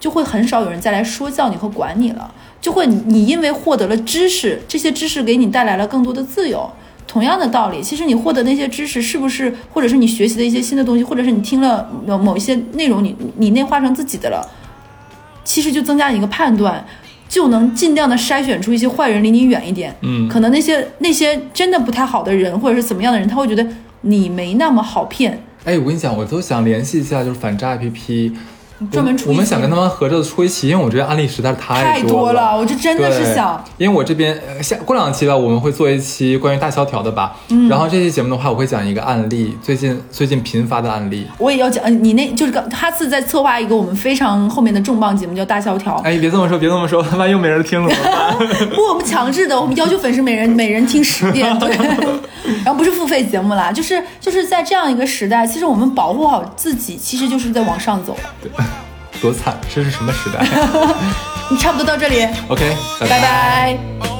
[0.00, 2.34] 就会很少有人再来说教你和管你了，
[2.64, 6.66] 就会你因为获得了知识，这些知识给你带来了更多的自由。
[7.06, 14.42] 同样的道理，其实你获得那些知识，是不是，或者是你学习的一些新的东西，或者是你听了某某一些内容，你你内化成自己的了，
[15.44, 16.82] 其实就增加你一个判断，
[17.28, 19.94] 就能尽量的筛选出一些坏人离你远一点。
[20.00, 23.66] 嗯，可能那些那些真的不太好的人，或者是怎么样的人，他会觉得
[24.00, 25.44] 你没那么好骗。
[25.64, 28.32] 哎，我跟你讲，我都想联系一下，就是反诈 APP。
[28.90, 29.28] 专门出。
[29.28, 32.56] 我们想跟他们合作出一期，因为我觉得案例实在是太太多了。
[32.56, 37.36] 我就真的是想，因为我这边呃下过两期吧，我们会做一期关于大萧条的吧。
[37.48, 41.26] 嗯然后这期节目的话，我会讲一个案例，最近最近频发的案例。
[41.38, 45.94] 我也要讲，呃你那就是刚哈次在策划一个我们非常后面的重磅节目，叫大萧条。
[46.04, 48.36] 哎，别这么说，别这么说，万一又没人听怎么办？
[48.70, 51.74] 不，我们强制的，我们要求粉丝每人每人听十遍，对。
[52.62, 58.14] 然后不是付费节目啦，就是就是在这样一个时代，其实我们保护好自己，其实就是在往上走。
[59.24, 60.44] 多惨，这是什么时代？
[61.48, 64.13] 你差不多到这里，？OK，拜拜